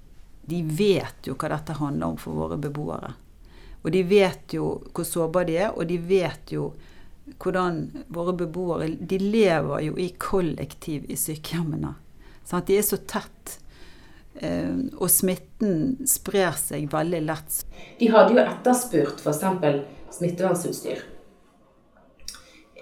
de, 0.42 0.62
vet 0.64 1.30
jo 1.30 1.36
hva 1.40 1.54
dette 1.54 1.78
handler 1.80 2.12
om 2.12 2.18
for 2.20 2.36
våre 2.36 2.58
beboere. 2.60 3.14
Og 3.86 3.94
de 3.94 4.02
vet 4.04 4.58
jo 4.58 4.74
hvor 4.92 5.08
sårbare 5.08 5.48
de 5.48 5.56
er, 5.62 5.72
og 5.72 5.88
de 5.88 6.00
vet 6.10 6.52
jo 6.52 6.74
hvordan 7.44 7.80
våre 8.12 8.34
beboere 8.40 8.88
De 9.00 9.20
lever 9.20 9.82
jo 9.84 9.96
i 10.00 10.10
kollektiv 10.20 11.08
i 11.08 11.16
sykehjemmene. 11.20 11.94
Sånn 12.44 12.68
de 12.68 12.76
er 12.80 12.88
så 12.88 13.00
tett. 13.00 13.58
Eh, 14.36 14.76
og 15.00 15.08
smitten 15.12 16.08
sprer 16.08 16.52
seg 16.60 16.92
veldig 16.92 17.24
lett. 17.32 17.62
De 18.00 18.12
hadde 18.12 18.36
jo 18.36 18.44
etterspurt 18.44 19.24
f.eks. 19.24 19.46
smittevernsutstyr 20.20 21.08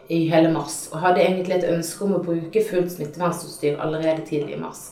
i 0.07 0.27
hele 0.29 0.51
mars. 0.53 0.89
Og 0.91 1.01
hadde 1.01 1.23
egentlig 1.23 1.59
et 1.59 1.69
ønske 1.71 2.05
om 2.05 2.17
å 2.17 2.23
bruke 2.23 2.63
fullt 2.69 2.93
smittevernutstyr 2.93 3.79
allerede 3.81 4.25
tidlig 4.27 4.57
i 4.57 4.61
mars. 4.61 4.87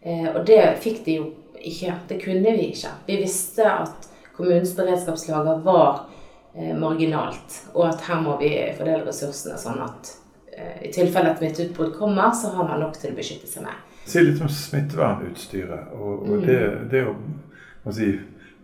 Eh, 0.00 0.28
og 0.34 0.44
det 0.46 0.62
fikk 0.82 1.04
de 1.06 1.18
jo 1.18 1.26
ikke. 1.58 1.96
Det 2.08 2.20
kunne 2.22 2.54
vi 2.56 2.70
ikke. 2.72 2.92
Vi 3.06 3.18
visste 3.22 3.66
at 3.70 4.08
kommunens 4.36 4.74
beredskapslager 4.76 5.60
var 5.66 6.06
eh, 6.54 6.74
marginalt, 6.78 7.60
og 7.74 7.88
at 7.90 8.06
her 8.06 8.22
må 8.22 8.38
vi 8.42 8.52
fordele 8.78 9.06
ressursene 9.06 9.58
sånn 9.58 9.82
at 9.82 10.14
eh, 10.54 10.88
i 10.88 10.92
tilfelle 10.94 11.34
et 11.34 11.42
smitteutbrudd 11.42 11.96
kommer, 11.98 12.30
så 12.34 12.54
har 12.54 12.68
man 12.70 12.82
nok 12.84 12.98
til 12.98 13.14
å 13.14 13.18
beskytte 13.18 13.50
seg 13.50 13.66
med. 13.66 13.84
Si 14.08 14.22
litt 14.24 14.40
om 14.40 14.48
smittevernutstyret 14.48 15.94
og, 15.98 16.12
og 16.22 16.36
mm. 16.38 16.44
det, 16.46 16.60
det 16.94 17.02
å 17.08 17.92
si, 17.92 18.14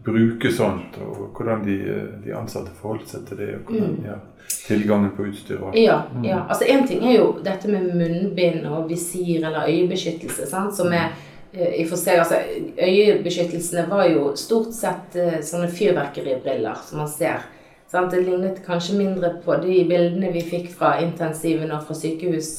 bruke 0.04 0.52
sånt, 0.52 0.98
og 1.00 1.32
hvordan 1.36 1.64
de, 1.64 1.76
de 2.24 2.32
ansatte 2.36 2.72
forholdt 2.80 3.08
seg 3.14 3.24
til 3.28 3.40
det. 3.40 3.50
og 3.56 3.70
hvordan, 3.70 3.94
ja, 4.04 4.18
Tilgangen 4.66 5.12
på 5.16 5.26
utstyr 5.30 5.60
og. 5.60 5.76
Ja. 5.76 6.02
ja. 6.24 6.42
Altså 6.48 6.64
Én 6.68 6.86
ting 6.88 7.04
er 7.04 7.18
jo 7.18 7.30
dette 7.44 7.68
med 7.68 7.94
munnbind 7.96 8.66
og 8.68 8.90
visir 8.90 9.44
eller 9.44 9.68
øyebeskyttelse, 9.68 10.46
sant? 10.48 10.76
som 10.76 10.92
er 10.92 11.14
eh, 11.52 11.80
i 11.80 11.86
for 11.88 12.00
seg, 12.00 12.20
altså 12.20 12.40
Øyebeskyttelsene 12.76 13.86
var 13.90 14.08
jo 14.10 14.34
stort 14.36 14.72
sett 14.76 15.16
eh, 15.16 15.40
sånne 15.44 15.70
fyrverkeribriller 15.72 16.84
som 16.84 17.00
man 17.00 17.10
ser. 17.12 17.44
Sant? 17.88 18.12
Det 18.12 18.24
lignet 18.26 18.60
kanskje 18.66 18.98
mindre 19.00 19.34
på 19.44 19.56
de 19.64 19.80
bildene 19.88 20.32
vi 20.34 20.44
fikk 20.44 20.70
fra 20.76 20.98
intensiven 21.04 21.72
og 21.72 21.86
fra 21.88 21.96
sykehus 21.96 22.52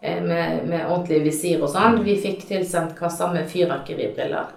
eh, 0.00 0.22
med, 0.24 0.64
med 0.68 0.86
ordentlig 0.86 1.26
visir 1.28 1.60
og 1.60 1.72
sånn. 1.76 2.00
Vi 2.08 2.16
fikk 2.24 2.46
tilsendt 2.48 2.96
kasser 2.96 3.32
med 3.36 3.48
fyrverkeribriller. 3.52 4.56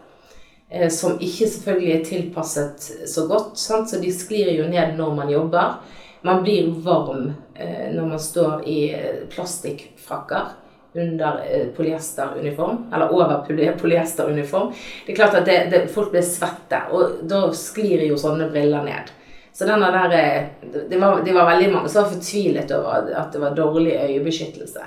Eh, 0.71 0.89
som 0.89 1.17
ikke 1.19 1.49
selvfølgelig 1.51 1.91
er 1.93 2.03
tilpasset 2.07 2.85
så 3.09 3.25
godt, 3.27 3.57
sant? 3.59 3.89
så 3.91 3.99
de 3.99 4.11
sklir 4.15 4.53
jo 4.55 4.69
ned 4.71 4.95
når 4.95 5.15
man 5.17 5.31
jobber. 5.31 5.73
Man 6.23 6.43
blir 6.45 6.69
varm 6.85 7.33
eh, 7.55 7.89
når 7.91 8.05
man 8.13 8.21
står 8.21 8.63
i 8.71 8.77
eh, 8.95 9.23
plastikkfrakker 9.33 10.57
under 10.95 11.37
polyesteruniform, 11.75 12.85
eller 12.93 13.13
over 13.15 13.45
polyesteruniform. 13.79 14.73
Det 15.05 15.13
er 15.13 15.15
klart 15.15 15.37
at 15.39 15.45
det, 15.47 15.57
det, 15.71 15.85
folk 15.91 16.11
blir 16.11 16.23
svette, 16.27 16.81
og 16.91 17.21
da 17.31 17.45
sklir 17.55 18.03
jo 18.09 18.17
sånne 18.19 18.49
briller 18.51 18.83
ned. 18.83 19.11
Så 19.55 19.67
denne 19.67 19.87
der, 19.91 20.49
det 20.89 20.99
var, 20.99 21.21
det 21.23 21.35
var 21.35 21.47
veldig 21.47 21.69
mange 21.71 21.91
som 21.91 22.03
var 22.03 22.11
fortvilet 22.11 22.71
over 22.75 23.07
at 23.21 23.31
det 23.31 23.39
var 23.39 23.55
dårlig 23.55 23.95
øyebeskyttelse. 23.99 24.83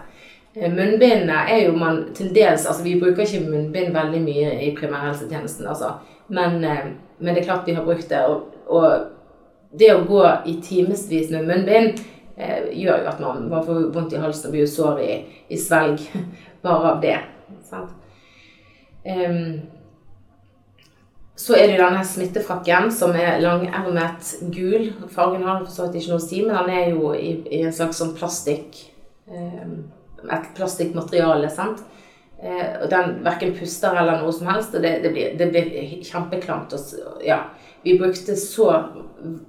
Eh, 0.56 0.70
Munnbindene 0.70 1.40
er 1.50 1.64
jo 1.66 1.74
man 1.76 2.04
til 2.14 2.30
dels 2.34 2.66
Altså, 2.66 2.82
vi 2.82 3.00
bruker 3.00 3.26
ikke 3.26 3.50
munnbind 3.50 3.94
veldig 3.94 4.22
mye 4.22 4.52
i 4.62 4.70
primærhelsetjenesten, 4.76 5.66
altså. 5.66 5.92
Men, 6.28 6.64
eh, 6.64 6.86
men 7.18 7.34
det 7.34 7.42
er 7.42 7.50
klart 7.50 7.66
vi 7.66 7.74
har 7.74 7.84
brukt 7.84 8.10
det. 8.10 8.24
Og, 8.26 8.54
og 8.66 9.06
det 9.78 9.90
å 9.94 10.04
gå 10.06 10.22
i 10.46 10.58
timevis 10.62 11.30
med 11.34 11.48
munnbind 11.48 12.00
eh, 12.36 12.70
gjør 12.70 13.02
jo 13.02 13.10
at 13.10 13.20
man, 13.20 13.48
man 13.50 13.66
får 13.66 13.88
vondt 13.94 14.14
i 14.14 14.22
halsen 14.22 14.50
og 14.50 14.54
blir 14.54 14.70
sår 14.70 15.02
i, 15.02 15.12
i 15.50 15.58
svelg 15.58 16.02
bare 16.64 16.92
av 16.94 17.00
det. 17.02 17.18
Sant? 17.66 17.90
Um, 19.04 19.60
så 21.36 21.56
er 21.58 21.66
det 21.68 21.80
denne 21.80 22.00
smittefrakken 22.06 22.92
som 22.94 23.12
er 23.18 23.42
langermet 23.42 24.30
gul. 24.54 24.86
Fargen 25.12 25.42
har 25.44 25.64
for 25.64 25.74
så 25.74 25.88
vidt 25.88 25.98
ikke 25.98 26.14
noe 26.14 26.22
å 26.22 26.24
si, 26.24 26.40
men 26.46 26.54
den 26.56 26.70
er 26.78 26.94
jo 26.94 27.10
i, 27.18 27.34
i 27.50 27.64
en 27.66 27.74
slags 27.74 27.98
sånn 28.00 28.14
plastikk 28.16 28.78
em, 29.26 29.82
Et 30.32 30.54
plastikkmateriale, 30.56 31.50
sant. 31.52 31.82
Eh, 32.42 32.82
og 32.82 32.88
den 32.90 33.18
verken 33.24 33.54
puster 33.56 33.96
eller 33.96 34.20
noe 34.22 34.32
som 34.34 34.48
helst, 34.52 34.74
og 34.76 34.82
det, 34.84 34.98
det, 35.04 35.12
blir, 35.14 35.34
det 35.38 35.50
blir 35.52 35.68
kjempeklamt. 36.04 36.74
Og, 36.76 37.22
ja. 37.24 37.42
Vi 37.84 37.98
brukte 38.00 38.36
så 38.40 38.70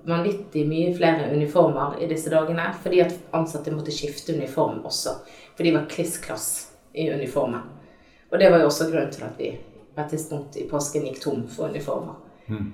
vanvittig 0.04 0.66
mye 0.68 0.92
flere 0.96 1.30
uniformer 1.32 1.96
i 2.04 2.08
disse 2.08 2.32
dagene 2.32 2.66
fordi 2.84 3.00
at 3.04 3.14
ansatte 3.36 3.72
måtte 3.72 3.94
skifte 3.96 4.36
uniform 4.36 4.82
også. 4.88 5.14
For 5.56 5.64
de 5.64 5.72
var 5.76 5.88
kliss 5.92 6.18
klass 6.24 6.50
i 6.92 7.08
uniformen. 7.12 7.64
Og 8.32 8.40
det 8.40 8.50
var 8.52 8.60
jo 8.60 8.68
også 8.68 8.90
grunnen 8.92 9.14
til 9.16 9.24
at 9.24 9.40
vi 9.40 9.54
på 9.96 10.04
et 10.04 10.12
tidspunkt 10.12 10.58
i 10.60 10.66
påsken 10.68 11.08
gikk 11.08 11.22
tom 11.24 11.46
for 11.48 11.72
uniformer. 11.72 12.20
Mm. 12.52 12.68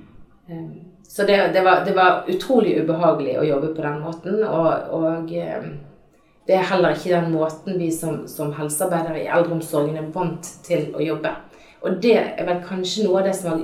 Så 1.05 1.23
det, 1.29 1.37
det, 1.53 1.61
var, 1.61 1.85
det 1.85 1.93
var 1.93 2.25
utrolig 2.27 2.79
ubehagelig 2.81 3.37
å 3.39 3.45
jobbe 3.45 3.73
på 3.75 3.85
den 3.85 3.99
måten. 4.01 4.41
Og, 4.47 4.93
og 4.97 5.33
um, 5.37 5.71
det 6.47 6.57
er 6.57 6.67
heller 6.71 6.95
ikke 6.95 7.13
den 7.13 7.31
måten 7.35 7.77
vi 7.79 7.91
som, 7.93 8.23
som 8.27 8.53
helsearbeidere 8.57 9.21
i 9.21 9.29
eldreomsorgen 9.29 9.99
er 9.99 10.09
vant 10.13 10.47
til 10.65 10.89
å 10.97 11.03
jobbe. 11.03 11.33
Og 11.81 11.97
det 12.01 12.17
er 12.17 12.45
vel 12.47 12.63
kanskje 12.65 13.05
noe 13.05 13.21
av 13.21 13.29
det 13.29 13.35
som 13.37 13.61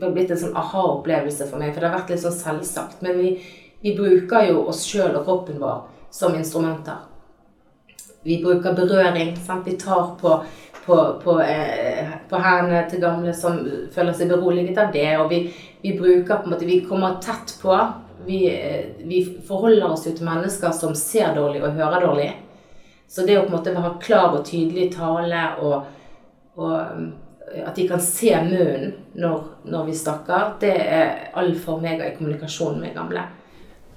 har 0.00 0.12
blitt 0.14 0.32
en 0.32 0.40
sånn 0.40 0.56
aha-opplevelse 0.56 1.48
for 1.48 1.60
meg, 1.60 1.72
for 1.72 1.82
det 1.82 1.90
har 1.90 1.98
vært 1.98 2.12
litt 2.12 2.22
sånn 2.22 2.36
selvsagt. 2.36 3.00
Men 3.04 3.18
vi, 3.20 3.34
vi 3.84 3.94
bruker 3.96 4.50
jo 4.50 4.66
oss 4.70 4.84
sjøl 4.88 5.16
og 5.16 5.24
kroppen 5.28 5.60
vår 5.60 5.86
som 6.12 6.36
instrumenter. 6.36 7.06
Vi 8.22 8.42
bruker 8.44 8.76
berøring. 8.76 9.32
Sant? 9.40 9.66
Vi 9.66 9.78
tar 9.80 10.14
på, 10.20 10.34
på, 10.84 10.96
på, 11.24 11.40
eh, 11.40 12.12
på 12.28 12.40
hendene 12.40 12.84
til 12.90 13.00
gamle 13.00 13.32
som 13.36 13.58
føler 13.94 14.16
seg 14.16 14.32
beroliget 14.32 14.80
av 14.80 14.92
det. 14.92 15.08
Og 15.22 15.32
vi, 15.32 15.42
vi 15.80 15.96
bruker 15.96 16.42
på 16.42 16.48
en 16.48 16.54
måte 16.54 16.68
Vi 16.68 16.82
kommer 16.84 17.16
tett 17.24 17.56
på. 17.62 17.76
Vi, 18.26 18.40
eh, 18.50 18.92
vi 18.98 19.22
forholder 19.46 19.90
oss 19.90 20.06
jo 20.06 20.12
til 20.16 20.28
mennesker 20.28 20.72
som 20.76 20.94
ser 20.98 21.34
dårlig 21.36 21.62
og 21.64 21.76
hører 21.78 22.06
dårlig. 22.06 22.30
Så 23.08 23.24
det 23.26 23.38
å 23.38 23.42
på 23.46 23.50
en 23.50 23.56
måte 23.58 23.74
ha 23.74 23.96
klar 24.02 24.36
og 24.38 24.46
tydelig 24.46 24.92
tale 24.94 25.42
og, 25.64 25.88
og 26.54 26.74
um, 26.94 27.08
at 27.50 27.74
de 27.74 27.88
kan 27.88 28.02
se 28.02 28.30
munnen 28.44 28.92
når, 29.18 29.48
når 29.66 29.88
vi 29.88 29.94
snakker, 29.98 30.52
det 30.62 30.76
er 30.78 31.08
alfa 31.34 31.72
og 31.72 31.80
omega 31.80 32.06
i 32.06 32.14
kommunikasjon 32.14 32.78
med 32.78 32.94
gamle. 32.94 33.24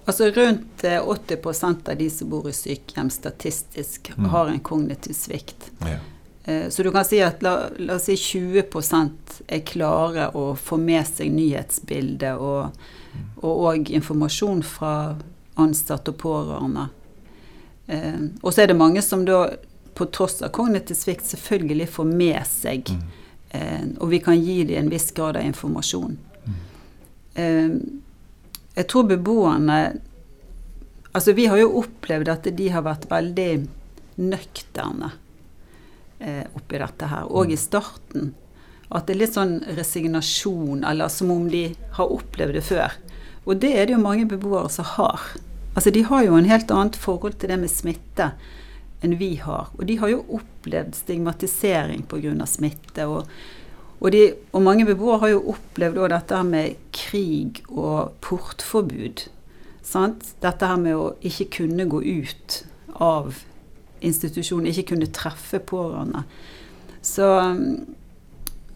Altså 0.05 0.31
Rundt 0.33 0.83
eh, 0.83 0.97
80% 0.97 1.91
av 1.91 1.99
de 1.99 2.09
som 2.09 2.31
bor 2.31 2.49
i 2.49 2.55
sykehjem 2.55 3.11
statistisk, 3.13 4.09
har 4.33 4.49
en 4.49 4.59
kognitiv 4.59 5.13
svikt. 5.13 5.69
Ja. 5.85 5.99
Eh, 6.43 6.69
Så 6.69 6.83
du 6.83 6.91
kan 6.91 7.05
si 7.05 7.21
at 7.23 7.43
la, 7.45 7.69
la 7.77 7.95
oss 7.95 8.09
si 8.09 8.17
20% 8.17 9.39
er 9.47 9.63
klare 9.67 10.31
å 10.35 10.55
få 10.59 10.77
med 10.81 11.07
seg 11.07 11.31
nyhetsbildet 11.31 12.41
og, 12.41 12.73
og 13.41 13.63
også 13.67 13.93
informasjon 13.97 14.63
fra 14.63 15.15
ansatte 15.59 16.11
og 16.13 16.17
pårørende. 16.17 16.87
Eh, 17.87 18.21
Og 18.41 18.53
så 18.53 18.61
er 18.63 18.67
det 18.71 18.77
mange 18.79 19.01
som 19.01 19.25
da, 19.25 19.49
på 19.93 20.05
tross 20.11 20.41
av 20.41 20.49
kognitiv 20.55 20.95
svikt, 20.97 21.25
selvfølgelig 21.27 21.89
får 21.89 22.05
med 22.09 22.47
seg 22.47 22.89
eh, 23.51 23.83
Og 23.99 24.09
vi 24.09 24.19
kan 24.19 24.39
gi 24.39 24.63
dem 24.63 24.77
en 24.85 24.89
viss 24.89 25.11
grad 25.11 25.37
av 25.37 25.43
informasjon. 25.45 26.17
Eh, 27.35 27.69
Jeg 28.75 28.87
tror 28.87 29.03
beboerne 29.03 29.99
Altså, 31.13 31.33
vi 31.33 31.45
har 31.45 31.57
jo 31.57 31.75
opplevd 31.83 32.29
at 32.29 32.47
de 32.57 32.69
har 32.73 32.81
vært 32.81 33.03
veldig 33.11 33.67
nøkterne 34.17 35.11
eh, 36.19 36.47
oppi 36.57 36.79
dette 36.81 37.05
her, 37.05 37.27
og 37.29 37.51
i 37.53 37.57
starten. 37.57 38.31
At 38.89 39.05
det 39.05 39.13
er 39.13 39.19
litt 39.19 39.35
sånn 39.35 39.59
resignasjon, 39.77 40.81
eller 40.83 41.07
som 41.13 41.29
om 41.29 41.45
de 41.53 41.75
har 41.99 42.09
opplevd 42.15 42.57
det 42.57 42.63
før. 42.65 42.97
Og 43.45 43.59
det 43.59 43.73
er 43.75 43.87
det 43.87 43.97
jo 43.97 44.03
mange 44.03 44.27
beboere 44.29 44.69
som 44.71 44.87
har. 44.95 45.21
Altså, 45.75 45.91
de 45.91 46.03
har 46.07 46.23
jo 46.23 46.37
en 46.37 46.49
helt 46.49 46.71
annet 46.71 46.95
forhold 46.99 47.39
til 47.39 47.51
det 47.51 47.59
med 47.59 47.71
smitte 47.71 48.31
enn 49.03 49.17
vi 49.19 49.35
har. 49.41 49.71
Og 49.77 49.85
de 49.89 49.97
har 49.99 50.13
jo 50.13 50.23
opplevd 50.37 50.95
stigmatisering 50.95 52.05
pga. 52.07 52.45
smitte. 52.47 53.07
Og, 53.07 53.27
og, 53.99 54.11
de, 54.11 54.33
og 54.53 54.61
mange 54.61 54.85
beboere 54.87 55.19
har 55.25 55.33
jo 55.33 55.43
opplevd 55.55 55.99
òg 55.99 56.13
dette 56.13 56.43
med 56.47 56.77
krig 56.95 57.63
og 57.69 58.13
portforbud. 58.21 59.27
Sant? 59.83 60.35
Dette 60.41 60.69
her 60.69 60.79
med 60.79 60.95
å 60.95 61.09
ikke 61.21 61.49
kunne 61.59 61.89
gå 61.89 61.99
ut 61.99 62.63
av 63.03 63.43
institusjonen, 64.03 64.69
ikke 64.71 64.93
kunne 64.93 65.11
treffe 65.11 65.59
pårørende. 65.59 66.23
Så 67.03 67.27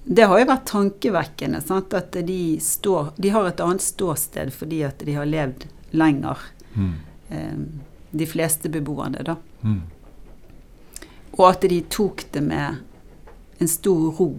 det 0.07 0.23
har 0.23 0.39
jo 0.39 0.47
vært 0.47 0.69
tankevekkende 0.69 1.59
sant? 1.61 1.93
at 1.97 2.15
de, 2.27 2.41
står, 2.63 3.11
de 3.19 3.31
har 3.33 3.49
et 3.49 3.63
annet 3.63 3.83
ståsted 3.83 4.53
fordi 4.55 4.81
at 4.87 5.03
de 5.03 5.17
har 5.17 5.27
levd 5.27 5.67
lenger. 5.91 6.45
Mm. 6.77 6.93
Eh, 7.29 7.57
de 8.17 8.27
fleste 8.29 8.71
beboerne, 8.71 9.23
da. 9.27 9.35
Mm. 9.67 9.81
Og 11.35 11.43
at 11.49 11.67
de 11.67 11.81
tok 11.91 12.23
det 12.31 12.41
med 12.45 12.79
en 13.59 13.67
stor 13.67 14.15
ro. 14.15 14.31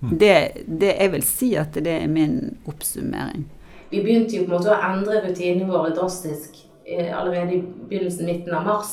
Det, 0.00 0.64
det 0.66 0.94
Jeg 0.96 1.12
vil 1.12 1.24
si 1.24 1.54
at 1.60 1.74
det 1.76 1.92
er 2.02 2.08
min 2.08 2.56
oppsummering. 2.68 3.44
Vi 3.90 4.02
begynte 4.04 4.36
jo 4.36 4.44
på 4.44 4.52
en 4.52 4.56
måte 4.56 4.72
å 4.72 4.82
endre 4.92 5.20
rutinene 5.24 5.68
våre 5.68 5.90
drastisk 5.96 6.60
eh, 6.84 7.10
allerede 7.10 7.56
i 7.56 7.62
begynnelsen, 7.62 8.28
midten 8.28 8.54
av 8.54 8.68
mars, 8.68 8.92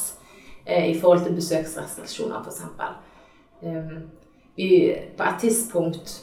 eh, 0.65 0.89
i 0.91 0.95
forhold 0.99 1.23
til 1.27 1.37
besøksrestriksjoner 1.37 2.41
f.eks. 2.41 2.63
Um, 3.61 4.07
på 4.57 5.23
et 5.23 5.39
tidspunkt 5.41 6.13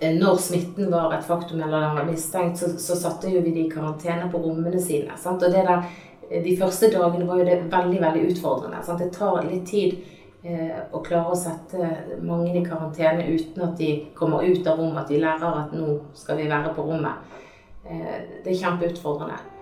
eh, 0.00 0.14
når 0.16 0.38
smitten 0.40 0.90
var 0.92 1.12
et 1.12 1.26
faktum 1.26 1.60
eller 1.60 1.80
den 1.84 1.96
var 1.98 2.06
mistenkt, 2.08 2.58
så, 2.58 2.70
så 2.80 2.96
satte 2.96 3.32
jo 3.32 3.42
vi 3.44 3.52
de 3.52 3.66
i 3.66 3.70
karantene 3.70 4.30
på 4.32 4.40
rommene 4.42 4.80
sine. 4.80 5.16
Sant? 5.20 5.42
Og 5.42 5.52
det 5.52 5.64
der, 5.68 5.84
eh, 6.30 6.42
de 6.44 6.56
første 6.56 6.90
dagene 6.94 7.28
var 7.28 7.42
jo 7.42 7.48
det 7.48 7.58
veldig 7.72 8.00
veldig 8.06 8.30
utfordrende. 8.30 8.80
Sant? 8.86 9.02
Det 9.04 9.12
tar 9.16 9.44
litt 9.44 9.66
tid 9.68 9.98
eh, 10.44 10.80
å 10.92 11.02
klare 11.04 11.34
å 11.34 11.38
sette 11.38 11.92
mange 12.24 12.54
i 12.56 12.64
karantene 12.64 13.28
uten 13.28 13.68
at 13.68 13.76
de 13.76 13.92
kommer 14.16 14.46
ut 14.48 14.66
av 14.66 14.80
rommet, 14.80 15.04
at 15.04 15.12
de 15.12 15.20
lærer 15.20 15.62
at 15.66 15.76
nå 15.76 15.98
skal 16.16 16.40
vi 16.40 16.48
være 16.48 16.72
på 16.76 16.88
rommet. 16.88 17.36
Eh, 17.84 18.18
det 18.44 18.54
er 18.54 18.60
kjempeutfordrende. 18.64 19.57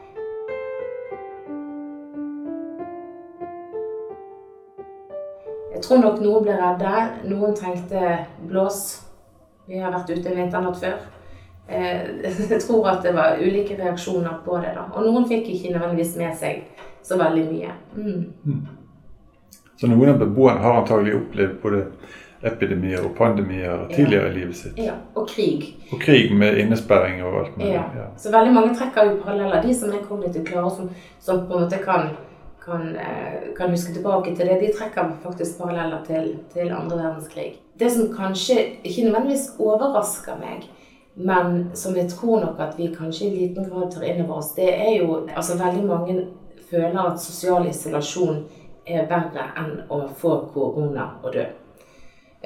Jeg 5.76 5.82
tror 5.84 6.00
nok 6.00 6.22
noen 6.24 6.44
ble 6.46 6.54
redde. 6.56 6.92
Noen 7.28 7.52
tenkte 7.58 8.14
blås. 8.48 8.80
Vi 9.68 9.76
har 9.82 9.92
vært 9.92 10.08
ute 10.14 10.30
en 10.30 10.38
vinternatt 10.40 10.78
før. 10.80 10.96
Eh, 11.68 12.06
Jeg 12.52 12.60
tror 12.64 12.88
at 12.94 13.02
det 13.04 13.12
var 13.16 13.36
ulike 13.42 13.76
reaksjoner 13.76 14.38
på 14.46 14.56
det. 14.62 14.72
da. 14.78 14.86
Og 14.94 15.04
noen 15.04 15.28
fikk 15.28 15.50
ikke 15.52 15.74
nødvendigvis 15.74 16.14
med 16.16 16.36
seg 16.40 16.62
så 17.04 17.18
veldig 17.20 17.44
mye. 17.50 17.74
Mm. 17.96 18.62
Så 19.76 19.90
noen 19.90 20.14
av 20.14 20.22
beboerne 20.22 20.64
har 20.64 20.80
antagelig 20.80 21.18
opplevd 21.18 21.58
både 21.62 21.82
epidemier 22.46 23.02
og 23.04 23.12
pandemier 23.18 23.84
tidligere 23.92 24.30
i 24.30 24.34
livet 24.38 24.56
sitt. 24.56 24.78
Ja, 24.80 24.94
Og 25.14 25.28
krig. 25.28 25.74
Og 25.92 26.00
krig 26.00 26.32
med 26.36 26.56
innesperring 26.62 27.20
og 27.24 27.36
alt 27.42 27.56
mulig. 27.58 27.74
Ja. 27.74 27.84
Ja. 27.96 28.06
Så 28.16 28.32
veldig 28.32 28.54
mange 28.54 28.72
trekker 28.78 29.10
jo 29.10 29.18
paralleller. 29.24 29.60
De 29.66 29.74
som 29.74 29.92
er 29.92 30.04
kognitivt 30.08 30.48
klare, 30.48 30.70
som, 30.72 30.88
som 31.20 31.44
på 31.48 31.58
en 31.58 31.66
måte 31.66 31.82
kan, 31.84 32.14
kan, 32.66 32.96
eh, 32.96 33.54
kan 33.56 33.70
huske 33.70 33.94
tilbake 33.94 34.36
til 34.36 34.46
det, 34.46 34.60
de 34.60 34.72
trekker 34.78 35.12
faktisk 35.22 35.58
paralleller 35.58 36.04
til, 36.06 36.38
til 36.52 36.72
andre 36.72 36.96
verdenskrig. 36.96 37.54
Det 37.78 37.92
som 37.92 38.12
kanskje 38.14 38.56
ikke 38.84 39.04
nødvendigvis 39.04 39.52
overrasker 39.58 40.40
meg, 40.40 40.66
men 41.16 41.70
som 41.74 41.96
jeg 41.96 42.10
tror 42.10 42.40
nok 42.40 42.60
at 42.60 42.78
vi 42.78 42.94
kanskje 42.98 43.26
i 43.26 43.36
liten 43.36 43.70
grad 43.70 43.92
tar 43.92 44.04
inn 44.04 44.24
over 44.24 44.40
oss, 44.40 44.52
det 44.56 44.68
er 44.74 44.98
jo 44.98 45.28
altså 45.28 45.56
veldig 45.64 45.84
mange 45.86 46.26
føler 46.70 46.98
at 47.00 47.20
sosial 47.20 47.68
isolasjon 47.68 48.42
er 48.86 49.06
verre 49.10 49.46
enn 49.58 49.78
å 49.90 50.02
få 50.18 50.38
korona 50.54 51.10
og 51.22 51.32
dø. 51.32 51.46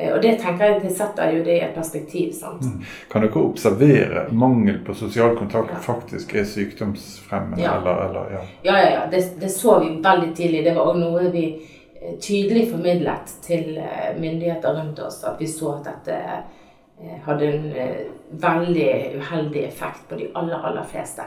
Eh, 0.01 0.13
Og 0.15 0.23
det 0.23 0.39
tenker 0.41 0.65
jeg, 0.65 0.83
det 0.83 0.93
setter 0.97 1.33
jo 1.37 1.43
det 1.45 1.57
i 1.59 1.65
et 1.65 1.75
perspektiv. 1.75 2.33
sant? 2.33 2.65
Kan 3.13 3.23
dere 3.23 3.43
observere 3.45 4.27
mangel 4.33 4.79
på 4.87 4.95
sosial 4.95 5.37
kontakt 5.37 5.71
Ja. 5.75 5.81
faktisk 5.85 6.35
er 6.35 6.45
sykdomsfremmende? 6.45 7.63
Ja. 7.63 7.75
Eller, 7.81 8.09
eller, 8.09 8.31
ja. 8.33 8.41
Ja, 8.63 8.79
ja, 8.79 8.91
ja. 8.95 9.07
Det, 9.11 9.41
det 9.41 9.51
så 9.51 9.79
vi 9.81 9.89
veldig 10.03 10.35
tidlig. 10.37 10.65
Det 10.65 10.75
var 10.77 10.87
også 10.87 11.01
noe 11.01 11.31
vi 11.33 11.45
eh, 12.03 12.17
tydelig 12.21 12.71
formidlet 12.71 13.35
til 13.43 13.77
eh, 13.79 14.15
myndigheter 14.21 14.81
rundt 14.81 14.99
oss. 14.99 15.25
At 15.25 15.37
vi 15.41 15.47
så 15.47 15.75
at 15.79 15.85
dette 15.85 16.23
hadde 17.25 17.47
en 17.49 17.75
veldig 18.31 19.17
uheldig 19.17 19.63
effekt 19.65 20.03
på 20.09 20.17
de 20.21 20.27
aller, 20.35 20.61
aller 20.69 20.85
fleste. 20.85 21.23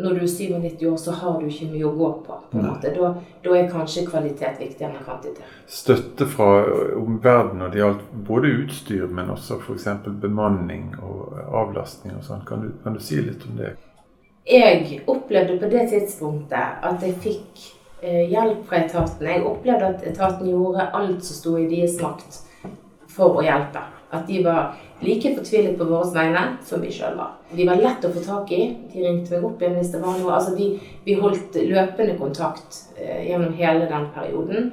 Når 0.00 0.14
du 0.16 0.20
er 0.24 0.30
97 0.32 0.84
år, 0.90 0.96
så 0.96 1.12
har 1.20 1.40
du 1.40 1.46
ikke 1.50 1.66
mye 1.72 1.84
å 1.88 1.92
gå 1.98 2.10
på. 2.26 2.36
på 2.50 2.58
en 2.58 2.66
måte. 2.66 2.92
Da, 2.96 3.10
da 3.44 3.56
er 3.58 3.68
kanskje 3.72 4.06
kvalitet 4.08 4.58
viktigere 4.60 4.94
enn 4.96 5.04
kvantitet. 5.04 5.44
Støtte 5.68 6.26
fra 6.26 6.46
omverdenen 6.96 7.58
når 7.62 7.70
det 7.74 7.82
gjaldt 7.82 8.06
både 8.28 8.52
utstyr, 8.62 9.06
men 9.10 9.30
også 9.34 9.58
f.eks. 9.60 9.86
bemanning 10.22 10.94
og 11.02 11.36
avlastning 11.62 12.16
og 12.16 12.24
sånn. 12.24 12.44
Kan, 12.48 12.60
du- 12.64 12.72
kan 12.84 12.96
du 12.96 13.00
si 13.00 13.20
litt 13.20 13.44
om 13.50 13.56
det? 13.60 13.74
Jeg 14.48 15.02
opplevde 15.06 15.58
på 15.60 15.68
det 15.70 15.84
tidspunktet 15.92 16.80
at 16.82 17.02
jeg 17.04 17.14
fikk 17.22 17.64
eh, 18.02 18.24
hjelp 18.32 18.64
fra 18.66 18.80
etaten. 18.86 19.26
Jeg 19.28 19.44
opplevde 19.46 19.90
at 19.94 20.06
etaten 20.08 20.48
gjorde 20.48 20.88
alt 20.96 21.22
som 21.24 21.36
sto 21.36 21.56
i 21.60 21.68
deres 21.70 22.00
makt 22.00 22.40
for 23.10 23.36
å 23.36 23.44
hjelpe. 23.44 23.82
At 24.10 24.26
de 24.26 24.40
var 24.42 24.74
like 25.00 25.34
fortvilet 25.36 25.78
på 25.78 25.86
våre 25.86 26.10
vegne 26.14 26.42
som 26.66 26.82
vi 26.82 26.90
sjøl 26.92 27.14
var. 27.18 27.36
De 27.54 27.66
var 27.68 27.78
lett 27.78 28.04
å 28.04 28.10
få 28.12 28.22
tak 28.24 28.50
i. 28.52 28.64
De 28.92 29.04
ringte 29.04 29.36
meg 29.36 29.46
opp 29.46 29.62
igjen 29.62 29.76
hvis 29.78 29.92
det 29.94 30.02
var 30.02 30.18
noe. 30.18 30.34
Altså, 30.34 30.56
vi, 30.58 30.72
vi 31.06 31.16
holdt 31.20 31.56
løpende 31.62 32.18
kontakt 32.18 32.82
eh, 32.98 33.28
gjennom 33.30 33.54
hele 33.58 33.86
den 33.90 34.08
perioden. 34.16 34.72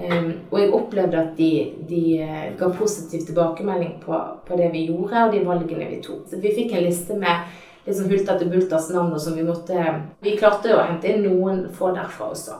Um, 0.00 0.30
og 0.48 0.54
jeg 0.56 0.70
opplevde 0.72 1.18
at 1.20 1.32
de, 1.36 1.50
de 1.90 2.02
eh, 2.24 2.44
ga 2.56 2.70
positiv 2.72 3.26
tilbakemelding 3.26 3.98
på, 4.00 4.16
på 4.46 4.56
det 4.56 4.70
vi 4.72 4.86
gjorde, 4.88 5.26
og 5.26 5.34
de 5.34 5.42
valgene 5.44 5.90
vi 5.90 5.98
tok. 6.04 6.22
Så 6.30 6.40
vi 6.40 6.54
fikk 6.56 6.72
en 6.72 6.86
liste 6.86 7.18
med 7.20 7.50
liksom 7.84 8.06
sånn 8.06 8.14
hulter 8.14 8.38
til 8.40 8.52
bulters 8.54 8.88
navn, 8.94 9.12
og 9.12 9.20
som 9.20 9.36
vi 9.36 9.44
måtte 9.44 9.76
Vi 10.24 10.38
klarte 10.38 10.72
å 10.76 10.84
hente 10.86 11.10
inn 11.10 11.26
noen 11.26 11.66
få 11.76 11.92
derfra 11.96 12.30
også. 12.32 12.56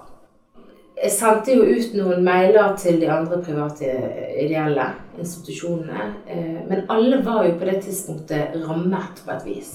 Jeg 1.01 1.13
sendte 1.15 1.55
jo 1.55 1.63
ut 1.65 1.95
noen 1.97 2.25
mailer 2.25 2.75
til 2.77 2.99
de 3.01 3.07
andre 3.09 3.39
private 3.41 3.89
ideelle 4.43 4.85
institusjonene. 5.19 6.11
eh, 6.29 6.59
Men 6.69 6.85
alle 6.89 7.23
var 7.25 7.47
jo 7.47 7.55
på 7.59 7.65
det 7.65 7.83
tidspunktet 7.87 8.57
rammet 8.69 9.23
på 9.25 9.33
et 9.33 9.47
vis. 9.47 9.71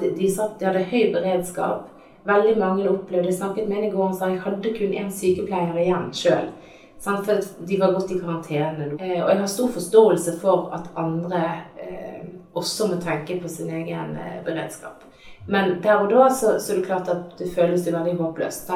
De, 0.00 0.30
satt, 0.30 0.58
de 0.58 0.66
hadde 0.66 0.82
høy 0.90 1.12
beredskap. 1.12 1.88
Veldig 2.26 2.58
mange 2.58 2.88
opplevde 2.88 3.28
Jeg 3.28 3.34
snakket 3.38 3.68
med 3.68 3.76
en 3.78 3.84
i 3.84 3.90
går 3.90 4.08
og 4.08 4.14
sa 4.18 4.28
jeg 4.28 4.40
hadde 4.40 4.72
kun 4.74 4.92
én 4.98 5.10
sykepleier 5.12 5.78
igjen 5.78 6.10
sjøl. 6.12 6.50
For 6.98 7.40
de 7.68 7.78
var 7.78 7.92
gått 7.92 8.10
i 8.10 8.18
karantene. 8.18 8.90
Eh, 8.98 9.22
Og 9.22 9.30
jeg 9.30 9.38
har 9.38 9.46
stor 9.46 9.68
forståelse 9.68 10.38
for 10.40 10.70
at 10.74 10.90
andre 10.96 11.44
eh, 11.78 12.24
også 12.54 12.88
må 12.88 13.00
tenke 13.00 13.40
på 13.40 13.48
sin 13.48 13.70
egen 13.70 14.18
beredskap. 14.44 15.04
Men 15.46 15.80
der 15.82 16.00
og 16.00 16.10
da 16.10 16.28
så, 16.30 16.58
så 16.58 16.72
er 16.72 16.76
det 16.76 16.86
klart 16.86 17.08
at 17.08 17.38
det 17.38 17.52
føles 17.54 17.86
jo 17.86 17.92
veldig 17.92 18.16
håpløst. 18.16 18.70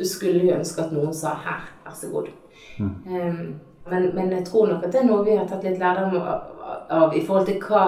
Du 0.00 0.06
skulle 0.08 0.40
jo 0.46 0.54
ønske 0.56 0.80
at 0.80 0.92
noen 0.96 1.12
sa 1.14 1.34
'her, 1.34 1.66
vær 1.84 1.94
så 1.94 2.08
god'. 2.08 2.30
Um, 2.80 3.60
men, 3.90 4.14
men 4.14 4.32
jeg 4.32 4.44
tror 4.46 4.66
nok 4.66 4.84
at 4.84 4.92
det 4.92 5.00
er 5.00 5.08
noe 5.08 5.24
vi 5.24 5.36
har 5.36 5.48
tatt 5.48 5.64
litt 5.64 5.78
lærdom 5.78 6.16
av, 6.16 6.40
av 6.90 7.16
i 7.16 7.20
forhold 7.26 7.46
til 7.46 7.58
hva, 7.60 7.82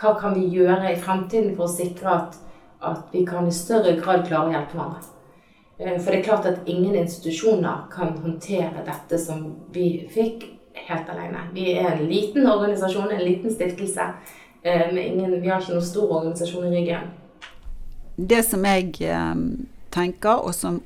hva 0.00 0.12
kan 0.20 0.34
vi 0.36 0.50
gjøre 0.52 0.92
i 0.92 1.00
fremtiden 1.00 1.54
for 1.56 1.64
å 1.64 1.72
sikre 1.72 2.10
at, 2.12 2.36
at 2.82 3.12
vi 3.12 3.24
kan 3.24 3.48
i 3.48 3.54
større 3.54 3.96
grad 4.00 4.26
klare 4.28 4.50
å 4.50 4.52
hjelpe 4.52 4.76
hverandre. 4.76 5.08
Eh, 5.78 5.96
For 6.00 6.10
det 6.10 6.18
er 6.18 6.28
klart 6.28 6.46
at 6.46 6.68
ingen 6.68 6.94
institusjoner 6.94 7.88
kan 7.94 8.12
håndtere 8.18 8.84
dette 8.84 9.18
som 9.18 9.46
vi 9.72 10.06
fikk 10.12 10.44
helt 10.74 11.08
alene. 11.08 11.48
Vi 11.54 11.72
er 11.72 11.94
en 11.94 12.06
liten 12.10 12.46
organisasjon, 12.46 13.10
en 13.10 13.24
liten 13.24 13.54
stiftelse. 13.54 14.12
Men 14.64 14.98
ingen, 14.98 15.42
vi 15.42 15.48
har 15.48 15.60
ikke 15.60 15.74
noen 15.74 15.84
stor 15.84 16.12
organisasjon 16.18 16.64
i 16.64 16.76
ryggen. 16.76 17.10
Det 18.16 18.44
som 18.44 18.64
jeg 18.64 18.94
tenker, 19.92 20.40
og 20.40 20.54
som 20.56 20.78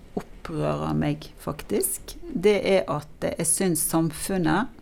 opprører 0.49 0.95
meg 0.97 1.29
faktisk, 1.39 2.17
det 2.33 2.61
er 2.65 2.87
at 2.89 3.25
jeg 3.25 3.47
syns 3.47 3.83
samfunnet 3.91 4.73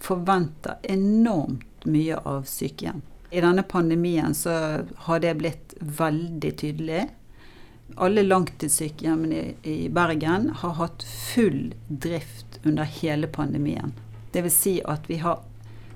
forventer 0.00 0.80
enormt 0.82 1.86
mye 1.86 2.18
av 2.26 2.48
sykehjem. 2.48 3.02
I 3.30 3.40
denne 3.44 3.62
pandemien 3.62 4.34
så 4.34 4.82
har 5.06 5.20
det 5.22 5.36
blitt 5.38 5.74
veldig 5.78 6.52
tydelig. 6.58 7.04
Alle 7.96 8.24
langtidssykehjemmene 8.26 9.54
i, 9.62 9.88
Bergen 9.88 10.50
har 10.62 10.74
hatt 10.80 11.04
full 11.04 11.74
drift 11.86 12.58
under 12.64 12.84
hele 12.84 13.30
pandemien. 13.30 13.94
Dvs. 14.32 14.56
Si 14.56 14.74
at 14.82 15.06
vi 15.10 15.20
har 15.22 15.44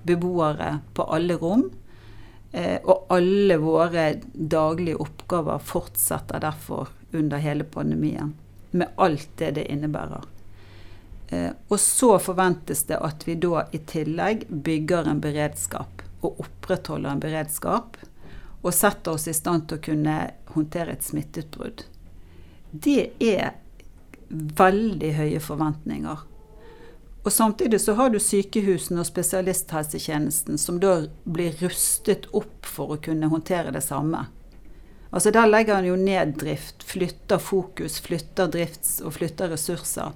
beboere 0.03 0.79
på 0.95 1.07
alle 1.11 1.39
rom. 1.41 1.71
Eh, 2.53 2.79
og 2.85 3.11
alle 3.11 3.59
våre 3.59 4.07
daglige 4.35 5.01
oppgaver 5.03 5.59
fortsetter 5.59 6.43
derfor 6.43 6.93
under 7.15 7.43
hele 7.43 7.67
pandemien. 7.67 8.35
Med 8.75 8.91
alt 9.01 9.29
det 9.39 9.53
det 9.59 9.69
innebærer. 9.71 10.25
Eh, 11.29 11.51
og 11.69 11.81
så 11.81 12.17
forventes 12.19 12.85
det 12.91 12.99
at 12.99 13.27
vi 13.29 13.37
da 13.41 13.65
i 13.73 13.81
tillegg 13.87 14.49
bygger 14.49 15.09
en 15.09 15.23
beredskap 15.23 16.03
og 16.25 16.41
opprettholder 16.43 17.15
en 17.15 17.23
beredskap. 17.23 17.97
Og 18.65 18.73
setter 18.75 19.15
oss 19.15 19.29
i 19.29 19.37
stand 19.37 19.69
til 19.69 19.79
å 19.79 19.85
kunne 19.85 20.19
håndtere 20.55 20.95
et 20.97 21.05
smitteutbrudd. 21.05 21.85
Det 22.73 23.13
er 23.21 23.53
veldig 24.31 25.11
høye 25.19 25.43
forventninger. 25.43 26.23
Og 27.25 27.33
samtidig 27.33 27.81
så 27.81 27.95
har 27.97 28.11
du 28.13 28.19
sykehusene 28.21 29.01
og 29.01 29.09
spesialisthelsetjenesten 29.09 30.59
som 30.61 30.81
da 30.81 30.97
blir 31.25 31.57
rustet 31.63 32.27
opp 32.37 32.69
for 32.69 32.97
å 32.97 33.01
kunne 33.05 33.31
håndtere 33.33 33.73
det 33.73 33.85
samme. 33.85 34.27
Altså 35.15 35.31
Der 35.31 35.47
legger 35.47 35.75
han 35.79 35.87
jo 35.87 35.95
ned 35.97 36.33
drift, 36.41 36.83
flytter 36.83 37.39
fokus, 37.39 38.01
flytter 38.03 38.49
drifts- 38.51 38.99
og 38.99 39.15
flytter 39.15 39.53
ressurser 39.55 40.11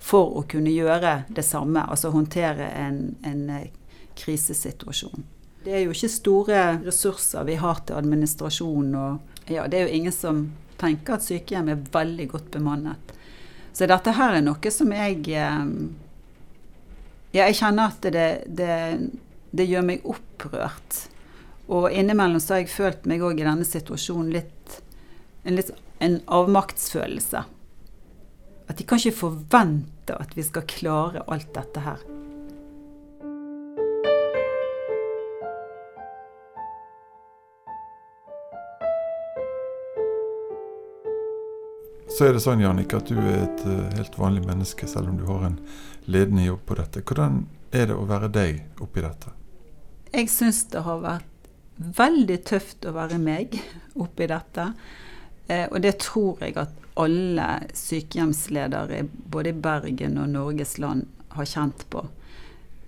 for 0.00 0.32
å 0.40 0.42
kunne 0.48 0.72
gjøre 0.72 1.26
det 1.28 1.44
samme, 1.44 1.82
altså 1.84 2.08
håndtere 2.14 2.70
en, 2.72 3.02
en 3.20 3.42
eh, 3.52 3.68
krisesituasjon. 4.16 5.26
Det 5.64 5.74
er 5.76 5.84
jo 5.84 5.92
ikke 5.92 6.08
store 6.08 6.62
ressurser 6.86 7.44
vi 7.44 7.58
har 7.60 7.82
til 7.84 8.00
administrasjon, 8.00 8.94
og 8.96 9.52
ja, 9.52 9.66
det 9.68 9.76
er 9.76 9.90
jo 9.90 10.00
ingen 10.00 10.16
som 10.16 10.46
tenker 10.80 11.18
at 11.18 11.28
sykehjem 11.28 11.68
er 11.74 11.86
veldig 11.92 12.30
godt 12.32 12.48
bemannet. 12.56 13.12
Så 13.76 13.84
dette 13.92 14.16
her 14.16 14.38
er 14.38 14.46
noe 14.48 14.72
som 14.72 14.96
jeg 14.96 15.20
eh, 15.36 15.64
Ja, 17.30 17.44
jeg 17.44 17.60
kjenner 17.60 17.92
at 17.92 18.08
det, 18.08 18.28
det, 18.48 18.74
det 19.52 19.68
gjør 19.68 19.84
meg 19.86 20.08
opprørt. 20.08 21.04
Og 21.70 21.92
innimellom 21.94 22.40
så 22.42 22.56
har 22.56 22.64
jeg 22.64 22.72
følt 22.72 23.04
meg 23.06 23.22
òg 23.22 23.38
i 23.38 23.46
denne 23.46 23.66
situasjonen 23.66 24.32
litt 24.34 24.80
en, 25.46 25.54
litt 25.54 25.70
en 26.02 26.16
avmaktsfølelse. 26.26 27.44
At 28.66 28.78
de 28.78 28.86
kan 28.86 28.98
ikke 28.98 29.20
forvente 29.20 30.16
at 30.18 30.34
vi 30.34 30.42
skal 30.46 30.66
klare 30.66 31.22
alt 31.30 31.52
dette 31.54 31.84
her. 31.84 32.02
Så 42.10 42.26
er 42.26 42.34
det 42.34 42.42
sånn, 42.42 42.60
Jannik, 42.60 42.92
at 42.98 43.08
du 43.08 43.16
er 43.16 43.46
et 43.46 43.62
eh, 43.64 43.94
helt 43.94 44.18
vanlig 44.18 44.42
menneske, 44.44 44.90
selv 44.90 45.08
om 45.08 45.16
du 45.16 45.22
har 45.30 45.46
en 45.46 45.60
ledende 46.10 46.50
jobb 46.50 46.66
på 46.66 46.76
dette. 46.82 47.06
Hvordan 47.06 47.44
er 47.70 47.86
det 47.88 47.96
å 47.96 48.04
være 48.10 48.28
deg 48.34 48.82
oppi 48.82 49.06
dette? 49.06 49.32
Jeg 50.10 50.26
syns 50.28 50.64
det 50.74 50.82
har 50.84 50.98
vært 51.00 51.29
veldig 51.80 52.38
tøft 52.46 52.84
å 52.86 52.94
være 52.96 53.18
meg 53.20 53.56
oppi 54.00 54.28
dette. 54.30 54.66
Eh, 55.48 55.66
og 55.70 55.80
det 55.84 55.96
tror 56.04 56.42
jeg 56.44 56.56
at 56.60 56.76
alle 57.00 57.48
sykehjemsledere 57.76 59.04
både 59.32 59.54
i 59.54 59.60
Bergen 59.66 60.18
og 60.20 60.32
Norges 60.34 60.76
land 60.82 61.06
har 61.36 61.48
kjent 61.48 61.86
på. 61.92 62.04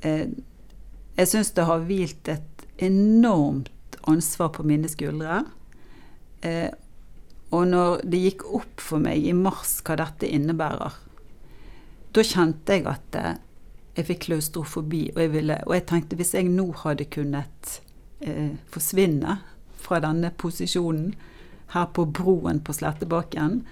Eh, 0.03 0.29
jeg 1.17 1.29
syns 1.29 1.53
det 1.57 1.69
har 1.69 1.85
hvilt 1.87 2.29
et 2.33 2.67
enormt 2.83 3.99
ansvar 4.09 4.53
på 4.57 4.65
mine 4.67 4.91
skuldre. 4.91 5.43
Eh, 6.43 6.71
og 7.53 7.67
når 7.69 8.03
det 8.09 8.21
gikk 8.23 8.45
opp 8.57 8.81
for 8.81 9.03
meg 9.03 9.25
i 9.29 9.35
mars 9.37 9.79
hva 9.85 9.99
dette 10.01 10.29
innebærer, 10.29 10.95
da 12.13 12.25
kjente 12.27 12.77
jeg 12.77 12.87
at 12.89 13.19
eh, 13.21 13.41
jeg 13.97 14.09
fikk 14.09 14.27
klaustrofobi, 14.27 15.03
og 15.13 15.21
jeg, 15.21 15.33
ville, 15.35 15.59
og 15.69 15.75
jeg 15.77 15.87
tenkte 15.89 16.17
hvis 16.17 16.33
jeg 16.37 16.49
nå 16.49 16.71
hadde 16.81 17.09
kunnet 17.13 17.79
eh, 18.23 18.55
forsvinne 18.73 19.39
fra 19.83 20.01
denne 20.03 20.31
posisjonen 20.39 21.13
her 21.73 21.87
på 21.97 22.05
broen 22.07 22.61
på 22.65 22.75
Slettebakken, 22.77 23.63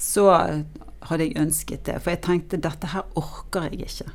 så 0.00 0.30
hadde 1.08 1.26
jeg 1.26 1.36
ønsket 1.40 1.84
det. 1.88 1.98
For 2.00 2.14
jeg 2.14 2.24
tenkte 2.24 2.60
dette 2.60 2.92
her 2.94 3.06
orker 3.18 3.68
jeg 3.68 3.86
ikke. 3.88 4.08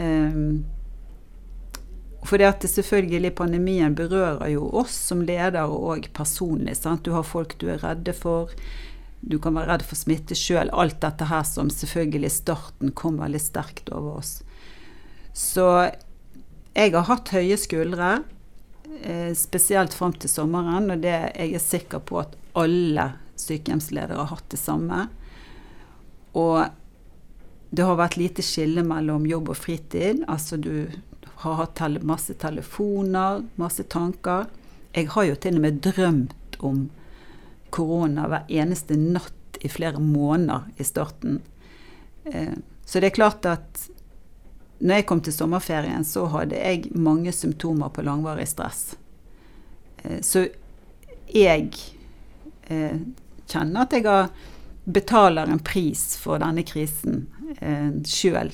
Um, 0.00 0.64
det 2.32 2.46
at 2.48 2.64
selvfølgelig 2.64 3.34
pandemien 3.36 3.94
berører 3.94 4.48
jo 4.54 4.64
oss 4.80 4.96
som 5.10 5.20
ledere 5.22 5.66
og 5.68 6.08
personlig. 6.16 6.76
Sant? 6.78 7.04
Du 7.04 7.12
har 7.12 7.26
folk 7.26 7.58
du 7.60 7.68
er 7.68 7.82
redde 7.84 8.14
for. 8.16 8.52
Du 9.20 9.38
kan 9.38 9.54
være 9.56 9.74
redd 9.74 9.84
for 9.86 10.00
smitte 10.00 10.36
sjøl. 10.36 10.72
Alt 10.72 11.00
dette 11.04 11.28
her 11.28 11.44
som 11.48 11.70
selvfølgelig 11.70 12.30
i 12.30 12.38
starten 12.38 12.94
kom 12.96 13.20
veldig 13.20 13.40
sterkt 13.40 13.92
over 13.92 14.20
oss. 14.22 14.38
Så 15.36 15.68
jeg 16.74 16.94
har 16.94 17.06
hatt 17.08 17.32
høye 17.34 17.56
skuldre, 17.60 18.24
spesielt 19.36 19.94
fram 19.94 20.12
til 20.12 20.30
sommeren. 20.30 20.90
Og 20.92 21.02
det, 21.02 21.14
jeg 21.34 21.54
er 21.56 21.62
sikker 21.62 22.02
på 22.04 22.20
at 22.22 22.34
alle 22.58 23.10
sykehjemsledere 23.40 24.18
har 24.20 24.30
hatt 24.30 24.48
det 24.52 24.60
samme. 24.60 25.06
Og 26.38 26.64
det 27.74 27.86
har 27.86 27.98
vært 27.98 28.18
lite 28.18 28.44
skille 28.44 28.84
mellom 28.86 29.26
jobb 29.26 29.50
og 29.54 29.58
fritid. 29.58 30.22
Altså 30.30 30.58
du 30.60 30.86
har 31.42 31.58
hatt 31.58 31.82
masse 32.06 32.34
telefoner, 32.38 33.42
masse 33.56 33.82
tanker. 33.90 34.46
Jeg 34.94 35.10
har 35.10 35.24
jo 35.28 35.34
til 35.34 35.58
og 35.58 35.64
med 35.64 35.80
drømt 35.82 36.60
om 36.62 36.84
korona 37.74 38.28
hver 38.30 38.46
eneste 38.48 38.96
natt 38.96 39.58
i 39.64 39.68
flere 39.68 39.98
måneder 39.98 40.68
i 40.78 40.86
starten. 40.86 41.40
Eh, 42.24 42.54
så 42.84 43.00
det 43.00 43.10
er 43.10 43.18
klart 43.18 43.46
at 43.48 43.88
når 44.84 45.00
jeg 45.00 45.06
kom 45.08 45.20
til 45.24 45.32
sommerferien, 45.32 46.04
så 46.04 46.26
hadde 46.28 46.58
jeg 46.60 46.90
mange 46.92 47.32
symptomer 47.32 47.88
på 47.88 48.02
langvarig 48.04 48.44
stress. 48.50 48.98
Eh, 50.02 50.20
så 50.20 50.44
jeg 51.32 51.70
eh, 52.68 52.98
kjenner 53.48 53.86
at 53.86 53.96
jeg 53.96 54.26
betaler 54.84 55.48
en 55.48 55.62
pris 55.64 56.02
for 56.20 56.42
denne 56.42 56.66
krisen 56.68 57.22
eh, 57.64 57.96
sjøl, 58.04 58.52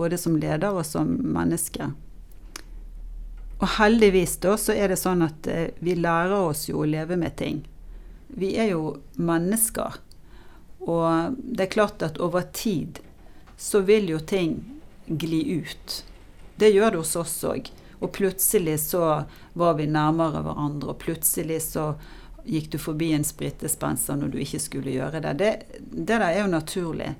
både 0.00 0.18
som 0.18 0.38
leder 0.42 0.74
og 0.74 0.82
som 0.88 1.12
menneske. 1.38 1.86
Og 3.60 3.68
heldigvis 3.76 4.34
da 4.42 4.56
så 4.58 4.74
er 4.74 4.90
det 4.90 4.98
sånn 4.98 5.22
at 5.22 5.46
vi 5.84 5.94
lærer 5.94 6.34
oss 6.34 6.64
jo 6.66 6.80
å 6.80 6.88
leve 6.88 7.18
med 7.20 7.36
ting. 7.38 7.60
Vi 8.34 8.54
er 8.58 8.72
jo 8.72 8.96
mennesker. 9.20 10.00
Og 10.80 11.36
det 11.38 11.66
er 11.66 11.74
klart 11.76 12.02
at 12.02 12.18
over 12.24 12.48
tid 12.56 13.02
så 13.60 13.80
vil 13.80 14.08
jo 14.08 14.18
ting 14.18 14.80
gli 15.06 15.52
ut. 15.52 16.04
Det 16.56 16.70
gjør 16.70 16.90
det 16.90 16.96
hos 17.02 17.16
oss 17.16 17.34
òg. 17.44 17.66
Og 18.00 18.12
plutselig 18.12 18.78
så 18.80 19.24
var 19.52 19.74
vi 19.76 19.84
nærmere 19.86 20.40
hverandre, 20.40 20.94
og 20.94 21.02
plutselig 21.02 21.58
så 21.66 21.90
gikk 22.48 22.70
du 22.72 22.78
forbi 22.80 23.10
en 23.12 23.26
spritdispenser 23.26 24.16
når 24.16 24.32
du 24.32 24.38
ikke 24.40 24.62
skulle 24.64 24.94
gjøre 24.94 25.20
det. 25.20 25.34
Det, 25.42 25.50
det 25.92 26.06
der 26.08 26.24
er 26.30 26.38
jo 26.40 26.48
naturlig. 26.48 27.10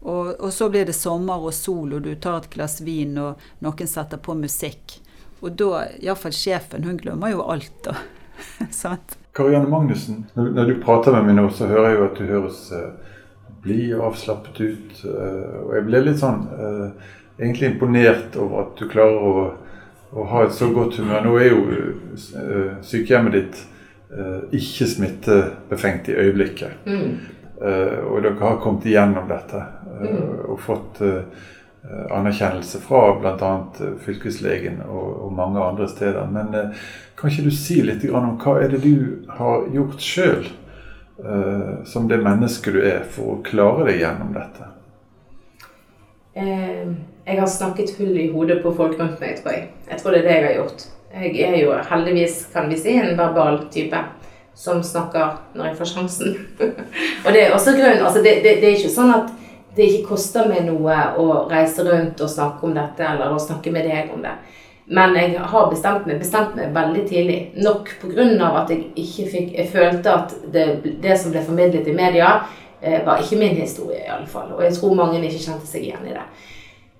Og, 0.00 0.34
og, 0.36 0.52
så 0.52 0.68
blir 0.68 0.84
det 0.84 0.98
sommer 0.98 1.40
og 1.40 1.56
sol, 1.56 1.96
og 1.96 2.04
du 2.04 2.12
tar 2.20 2.42
et 2.42 2.52
glass 2.52 2.82
vin, 2.84 3.16
og 3.16 3.40
noen 3.64 3.88
setter 3.88 4.20
på 4.20 4.36
musikk. 4.36 4.98
Og 5.40 5.56
da, 5.56 5.86
iallfall 5.96 6.36
sjefen, 6.36 6.84
hun 6.84 7.00
glemmer 7.00 7.32
jo 7.32 7.48
alt, 7.48 7.72
da. 7.88 7.96
Sant? 8.84 9.16
Karianne 9.32 9.72
Magnussen, 9.72 10.26
når, 10.36 10.66
du 10.68 10.80
prater 10.84 11.16
med 11.16 11.30
meg 11.30 11.40
nå, 11.40 11.48
så 11.56 11.72
hører 11.72 11.88
jeg 11.88 11.96
jo 11.96 12.06
at 12.10 12.20
du 12.20 12.28
høres 12.36 12.64
uh, 12.76 13.16
blid 13.62 13.94
og 13.96 14.12
avslappet 14.12 14.60
ut. 14.60 15.00
Uh, 15.04 15.64
og 15.64 15.72
jeg 15.76 15.86
ble 15.88 16.04
litt 16.04 16.20
sånn 16.20 16.44
uh, 16.50 17.08
egentlig 17.38 17.72
imponert 17.72 18.38
over 18.40 18.66
at 18.66 18.78
du 18.78 18.86
klarer 18.90 19.26
å, 19.30 19.48
å, 20.12 20.28
ha 20.32 20.44
et 20.46 20.56
så 20.56 20.70
godt 20.74 21.00
humør. 21.00 21.26
Nå 21.26 21.34
er 21.40 21.50
jo 21.50 21.64
uh, 21.66 22.78
sykehjemmet 22.84 23.38
ditt 23.40 23.66
ikke 24.56 24.86
smittebefengt 24.88 26.06
i 26.08 26.14
øyeblikket. 26.16 26.86
Mm. 26.88 27.10
og 27.60 28.22
dere 28.24 28.38
har 28.40 28.54
kommet 28.62 28.86
igjennom 28.88 29.26
dette 29.28 29.60
mm. 29.84 30.22
og 30.48 30.62
fått 30.64 31.02
Eh, 31.90 32.16
anerkjennelse 32.16 32.78
fra 32.78 33.20
bl.a. 33.20 33.66
Eh, 33.80 33.92
fylkeslegen 34.04 34.80
og, 34.82 35.24
og, 35.24 35.32
mange 35.32 35.60
andre 35.62 35.88
steder. 35.88 36.26
Men 36.32 36.54
eh, 36.54 36.88
kan 37.16 37.30
ikke 37.30 37.46
du 37.46 37.54
si 37.54 37.78
litt 37.86 38.04
om 38.10 38.34
hva 38.42 38.56
er 38.60 38.74
det 38.74 38.82
du 38.82 39.28
har 39.38 39.68
gjort 39.72 40.02
sjøl, 40.02 40.48
eh, 41.24 41.84
som 41.84 42.08
det 42.08 42.20
mennesket 42.24 42.74
du 42.74 42.80
er, 42.82 43.02
for 43.10 43.36
å 43.36 43.40
klare 43.46 43.88
deg 43.88 44.02
gjennom 44.02 44.34
dette? 44.36 44.68
Eh, 46.38 46.84
jeg 47.28 47.40
har 47.40 47.50
snakket 47.50 47.96
hull 47.98 48.14
i 48.16 48.28
hodet 48.32 48.60
på 48.62 48.72
folk 48.76 48.98
rundt 49.00 49.20
meg, 49.20 49.40
tror 49.42 49.56
jeg. 49.56 49.66
Jeg 49.90 50.00
tror 50.00 50.14
det 50.14 50.22
er 50.22 50.28
det 50.28 50.36
jeg 50.36 50.46
har 50.46 50.56
gjort. 50.60 50.86
Jeg 51.18 51.34
er 51.48 51.58
jo 51.62 51.74
heldigvis, 51.90 52.38
kan 52.52 52.68
vi 52.70 52.78
si, 52.78 52.94
en 53.00 53.18
verbal 53.18 53.62
type 53.72 54.00
som 54.58 54.82
snakker 54.82 55.36
når 55.54 55.70
jeg 55.70 55.76
får 55.78 55.90
sjansen. 55.92 56.38
og 57.24 57.28
det 57.32 57.42
er 57.42 57.54
også 57.54 57.76
grunnen 57.76 58.02
altså 58.02 58.22
det, 58.24 58.40
det, 58.42 58.56
det 58.62 58.70
er 58.70 58.78
ikke 58.78 58.90
sånn 58.90 59.12
at 59.14 59.28
det 59.76 59.86
ikke 59.86 60.08
koster 60.10 60.48
meg 60.50 60.64
noe 60.66 60.96
å 61.20 61.26
reise 61.50 61.84
rundt 61.86 62.18
og 62.24 62.30
snakke 62.32 62.66
om 62.66 62.74
dette, 62.74 63.04
eller 63.06 63.30
å 63.30 63.38
snakke 63.38 63.70
med 63.70 63.86
deg 63.86 64.10
om 64.14 64.24
det. 64.24 64.34
Men 64.90 65.16
jeg 65.16 65.40
har 65.40 65.70
bestemt 65.70 66.06
meg, 66.08 66.18
bestemt 66.18 66.54
meg 66.56 66.72
veldig 66.74 67.02
tidlig. 67.08 67.38
Nok 67.60 67.90
pga. 68.00 68.52
at 68.62 68.70
jeg 68.70 68.86
ikke 68.96 69.30
fikk 69.30 69.52
Jeg 69.58 69.68
følte 69.72 70.12
at 70.12 70.34
det, 70.52 70.66
det 71.02 71.18
som 71.20 71.32
ble 71.32 71.42
formidlet 71.44 71.86
i 71.86 71.94
media, 71.94 72.40
eh, 72.80 73.06
var 73.06 73.18
ikke 73.18 73.36
min 73.36 73.56
historie, 73.56 73.98
i 74.06 74.10
alle 74.10 74.26
fall. 74.26 74.52
Og 74.52 74.62
jeg 74.64 74.74
tror 74.74 74.94
mange 74.94 75.20
ikke 75.20 75.44
kjente 75.44 75.66
seg 75.66 75.82
igjen 75.82 76.06
i 76.06 76.14
det. 76.16 76.26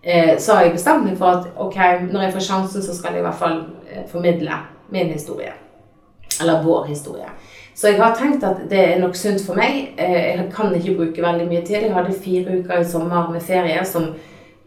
Eh, 0.02 0.38
så 0.38 0.54
har 0.54 0.62
jeg 0.62 0.72
bestemt 0.72 1.04
meg 1.04 1.16
for 1.18 1.26
at 1.26 1.46
ok, 1.56 1.78
når 2.12 2.22
jeg 2.22 2.32
får 2.32 2.40
sjansen, 2.40 2.82
så 2.82 2.96
skal 2.96 3.12
jeg 3.12 3.24
i 3.24 3.26
hvert 3.26 3.40
fall 3.40 3.64
eh, 3.90 4.04
formidle 4.08 4.60
min 4.90 5.12
historie. 5.12 5.52
Eller 6.40 6.62
vår 6.62 6.84
historie. 6.84 7.30
Så 7.74 7.88
jeg 7.88 8.00
har 8.02 8.14
tenkt 8.14 8.44
at 8.44 8.64
det 8.70 8.78
er 8.78 9.00
nok 9.00 9.16
sunt 9.16 9.42
for 9.46 9.54
meg. 9.54 9.94
Eh, 9.98 10.36
jeg 10.36 10.46
kan 10.54 10.74
ikke 10.74 10.96
bruke 10.96 11.22
veldig 11.22 11.46
mye 11.46 11.64
tid. 11.64 11.84
Jeg 11.86 11.94
hadde 11.94 12.14
fire 12.24 12.58
uker 12.58 12.80
i 12.80 12.84
sommer 12.84 13.30
med 13.30 13.40
ferie 13.40 13.84
som 13.86 14.08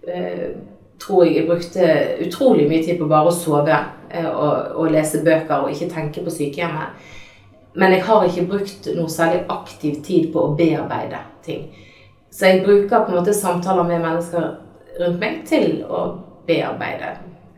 eh, 0.07 0.53
tror 1.01 1.25
jeg 1.25 1.35
jeg 1.39 1.47
brukte 1.49 1.87
utrolig 2.25 2.67
mye 2.69 2.83
tid 2.85 2.99
på 2.99 3.09
bare 3.09 3.31
å 3.31 3.35
sove 3.35 3.73
eh, 3.73 4.29
og, 4.29 4.75
og, 4.75 4.91
lese 4.93 5.23
bøker 5.25 5.65
og 5.65 5.73
ikke 5.73 5.89
tenke 5.93 6.23
på 6.25 6.33
sykehjemmet. 6.33 7.09
Men 7.73 7.95
jeg 7.95 8.03
har 8.07 8.25
ikke 8.27 8.47
brukt 8.49 8.89
noe 8.97 9.09
særlig 9.09 9.45
aktiv 9.49 10.01
tid 10.05 10.29
på 10.33 10.43
å 10.43 10.53
bearbeide 10.59 11.21
ting. 11.45 11.69
Så 12.31 12.47
jeg 12.47 12.65
bruker 12.65 13.05
på 13.05 13.11
en 13.11 13.19
måte 13.19 13.35
samtaler 13.35 13.87
med 13.87 14.03
mennesker 14.03 14.49
rundt 14.99 15.19
meg 15.19 15.41
til 15.47 15.81
å 15.87 16.03
bearbeide 16.47 17.13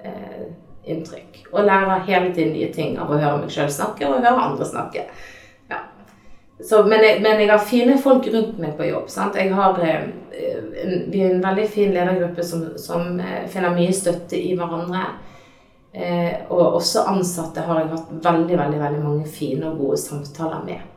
eh, 0.05 0.45
inntrykk. 0.89 1.43
Og 1.51 1.65
lære 1.67 2.01
hele 2.07 2.33
tiden 2.33 2.53
nye 2.55 2.71
ting 2.73 2.97
av 3.01 3.11
å 3.11 3.19
høre 3.19 3.41
meg 3.41 3.53
sjøl 3.53 3.71
snakke 3.73 4.07
og 4.07 4.21
høre 4.21 4.47
andre 4.47 4.69
snakke. 4.69 5.07
Så, 6.63 6.83
men, 6.87 7.03
jeg, 7.03 7.19
men, 7.21 7.41
jeg, 7.41 7.49
har 7.51 7.59
fine 7.67 7.97
folk 7.99 8.27
rundt 8.31 8.59
meg 8.61 8.77
på 8.77 8.87
jobb. 8.87 9.09
Sant? 9.11 9.35
Jeg 9.35 9.51
har, 9.55 9.79
eh, 9.83 10.05
en, 10.83 10.93
vi 11.11 11.21
er 11.23 11.33
en 11.33 11.43
veldig 11.43 11.67
fin 11.69 11.91
ledergruppe 11.91 12.45
som, 12.47 12.65
som 12.79 13.19
eh, 13.19 13.43
finner 13.51 13.75
mye 13.75 13.93
støtte 13.95 14.39
i 14.39 14.53
hverandre. 14.55 15.03
Eh, 15.93 16.47
og 16.49 16.79
også 16.79 17.03
ansatte 17.11 17.61
har 17.67 17.81
jeg 17.81 17.91
hatt 17.91 18.13
veldig, 18.25 18.57
veldig, 18.57 18.79
veldig 18.81 19.01
mange 19.03 19.27
fine 19.29 19.67
og 19.69 19.81
gode 19.81 19.99
samtaler 20.01 20.63
med. 20.65 20.89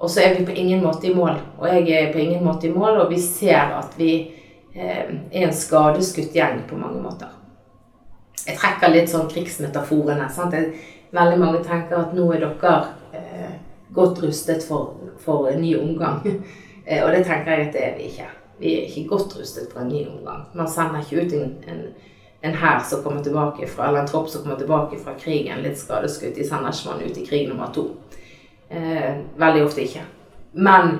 Og 0.00 0.08
så 0.08 0.22
er 0.24 0.38
vi 0.38 0.46
på 0.48 0.54
ingen 0.56 0.80
måte 0.84 1.10
i 1.10 1.14
mål. 1.14 1.34
Og 1.58 1.66
jeg 1.68 1.90
er 1.92 2.12
på 2.12 2.22
ingen 2.22 2.44
måte 2.44 2.70
i 2.70 2.72
mål, 2.72 3.02
og 3.02 3.10
vi 3.10 3.18
ser 3.20 3.74
at 3.76 3.98
vi 3.98 4.14
eh, 4.72 5.10
er 5.10 5.44
en 5.44 5.52
skadeskutt 5.52 6.32
gjeng 6.36 6.62
på 6.70 6.78
mange 6.80 7.02
måter. 7.02 7.34
Jeg 8.46 8.56
trekker 8.56 8.94
litt 8.94 9.10
sånn 9.12 9.28
krigsmetaforene. 9.28 10.30
Sant? 10.32 10.56
Jeg, 10.56 10.72
veldig 11.12 11.42
mange 11.42 11.60
tenker 11.66 12.00
at 12.00 12.14
nå 12.16 12.30
er 12.32 12.46
dere 12.46 12.72
eh, 13.18 13.52
godt 13.94 14.22
rustet 14.22 14.64
for, 14.68 14.96
for 15.18 15.48
en 15.48 15.62
ny 15.62 15.76
omgang. 15.80 16.20
Eh, 16.90 17.04
og 17.04 17.12
det 17.12 17.26
tenker 17.28 17.52
jeg 17.52 17.66
at 17.66 17.74
det 17.74 17.82
er 17.84 17.96
vi 17.98 18.06
ikke. 18.08 18.24
Vi 18.58 18.70
er 18.72 18.86
ikke 18.88 19.08
godt 19.08 19.34
rustet 19.38 19.68
for 19.70 19.82
en 19.82 19.90
ny 19.92 20.00
omgang. 20.08 20.46
Man 20.56 20.68
sender 20.68 21.04
ikke 21.04 21.26
ut 21.26 21.34
en, 21.36 21.52
en, 21.68 21.82
en 22.42 22.56
hær 22.56 22.80
som 22.88 23.02
kommer 23.04 23.22
tilbake 23.22 23.68
fra, 23.68 23.86
eller 23.88 24.00
en 24.00 24.08
tropp 24.08 24.30
som 24.32 24.42
kommer 24.42 24.58
tilbake 24.58 24.98
fra 25.04 25.14
krigen 25.20 25.60
litt 25.62 25.78
skadeskutt. 25.78 26.34
De 26.34 26.46
sender 26.48 26.72
ikke 26.72 26.88
man 26.88 27.04
ut 27.04 27.20
i 27.20 27.26
krig 27.28 27.46
nummer 27.48 27.70
to. 27.76 27.84
Eh, 28.70 29.20
veldig 29.36 29.64
ofte 29.68 29.84
ikke. 29.84 30.02
Men 30.52 30.98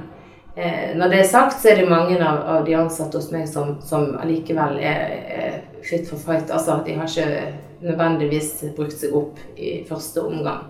eh, 0.56 0.96
når 0.96 1.08
det 1.08 1.20
er 1.20 1.28
sagt, 1.32 1.60
så 1.62 1.72
er 1.72 1.80
det 1.80 1.90
mange 1.90 2.18
av, 2.18 2.42
av 2.54 2.64
de 2.66 2.76
ansatte 2.76 3.18
hos 3.18 3.30
meg 3.32 3.48
som, 3.48 3.76
som 3.82 4.12
allikevel 4.20 4.78
er, 4.78 5.04
er, 5.40 5.58
fit 5.86 6.08
for 6.08 6.20
fight. 6.20 6.50
Altså, 6.52 6.80
de 6.86 6.94
har 6.98 7.08
ikke 7.08 7.52
nødvendigvis 7.80 8.52
brukt 8.76 8.98
seg 9.00 9.16
opp 9.16 9.38
i 9.56 9.80
første 9.88 10.22
omgang. 10.22 10.68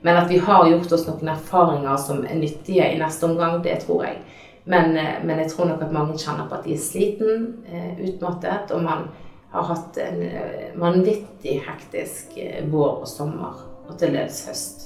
Men 0.00 0.16
at 0.16 0.30
vi 0.30 0.38
har 0.38 0.68
gjort 0.70 0.92
oss 0.94 1.06
noen 1.08 1.32
erfaringer 1.32 1.96
som 1.98 2.20
er 2.26 2.38
nyttige 2.38 2.86
i 2.92 2.98
neste 3.00 3.26
omgang, 3.26 3.58
det 3.64 3.80
tror 3.82 4.04
jeg. 4.06 4.20
Men, 4.68 4.96
eh, 4.96 5.24
men 5.24 5.40
jeg 5.42 5.50
tror 5.50 5.70
nok 5.70 5.82
at 5.82 5.94
mange 5.94 6.18
kjenner 6.20 6.46
på 6.48 6.58
at 6.58 6.66
de 6.68 6.74
er 6.76 6.82
sliten, 6.82 7.48
eh, 7.66 7.96
utmattet, 8.04 8.70
og 8.70 8.82
man 8.84 9.08
har 9.52 9.64
hatt 9.64 9.96
en 10.04 10.22
eh, 10.22 10.68
vanvittig 10.76 11.62
hektisk 11.64 12.36
vår 12.68 13.00
og 13.00 13.08
sommer, 13.08 13.64
og 13.88 13.96
til 13.98 14.12
dels 14.12 14.44
høst. 14.46 14.84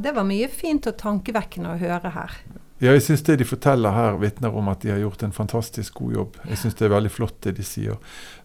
Det 0.00 0.12
var 0.16 0.24
mye 0.24 0.48
fint 0.48 0.86
og 0.86 0.96
tankevekkende 1.00 1.74
å 1.74 1.80
høre 1.80 2.12
her. 2.14 2.36
Ja, 2.80 2.94
jeg 2.96 3.02
syns 3.04 3.20
det 3.26 3.34
de 3.42 3.44
forteller 3.44 3.92
her, 3.92 4.14
vitner 4.22 4.54
om 4.56 4.70
at 4.72 4.80
de 4.80 4.88
har 4.88 5.02
gjort 5.02 5.20
en 5.26 5.34
fantastisk 5.36 5.98
god 6.00 6.14
jobb. 6.14 6.36
Jeg 6.48 6.60
syns 6.62 6.78
det 6.78 6.86
er 6.86 6.92
veldig 6.94 7.10
flott 7.12 7.36
det 7.44 7.52
de 7.58 7.64
sier. 7.66 7.98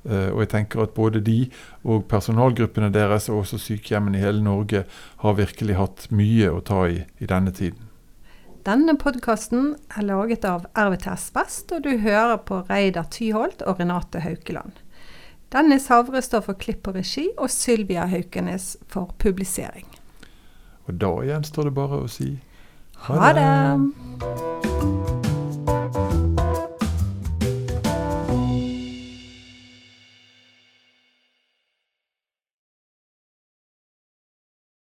Uh, 0.03 0.33
og 0.33 0.41
jeg 0.43 0.49
tenker 0.51 0.83
at 0.83 0.95
både 0.97 1.21
de 1.23 1.37
og 1.87 2.03
personalgruppene 2.11 2.89
deres, 2.91 3.29
og 3.31 3.45
også 3.45 3.61
sykehjemmene 3.63 4.19
i 4.19 4.25
hele 4.25 4.43
Norge, 4.43 4.81
har 5.21 5.37
virkelig 5.37 5.77
hatt 5.79 6.07
mye 6.11 6.49
å 6.51 6.59
ta 6.67 6.81
i 6.91 7.05
i 7.23 7.29
denne 7.31 7.53
tiden. 7.55 7.87
Denne 8.67 8.97
podkasten 8.99 9.77
er 9.95 10.03
laget 10.03 10.43
av 10.49 10.65
RVTS 10.75 11.29
Vest, 11.37 11.71
og 11.71 11.85
du 11.85 11.93
hører 12.03 12.35
på 12.43 12.63
Reidar 12.67 13.07
Tyholt 13.13 13.63
og 13.63 13.79
Renate 13.79 14.19
Haukeland. 14.25 14.81
Dennis 15.53 15.87
Havre 15.87 16.19
står 16.25 16.43
for 16.49 16.59
klipp 16.59 16.89
og 16.91 16.97
regi, 16.99 17.29
og 17.37 17.47
Sylvia 17.53 18.09
Haukenes 18.11 18.73
for 18.91 19.13
publisering. 19.21 19.87
Og 20.89 20.99
da 20.99 21.13
gjenstår 21.23 21.69
det 21.69 21.75
bare 21.77 22.01
å 22.03 22.11
si 22.11 22.33
ha 22.97 23.33
det. 23.33 25.14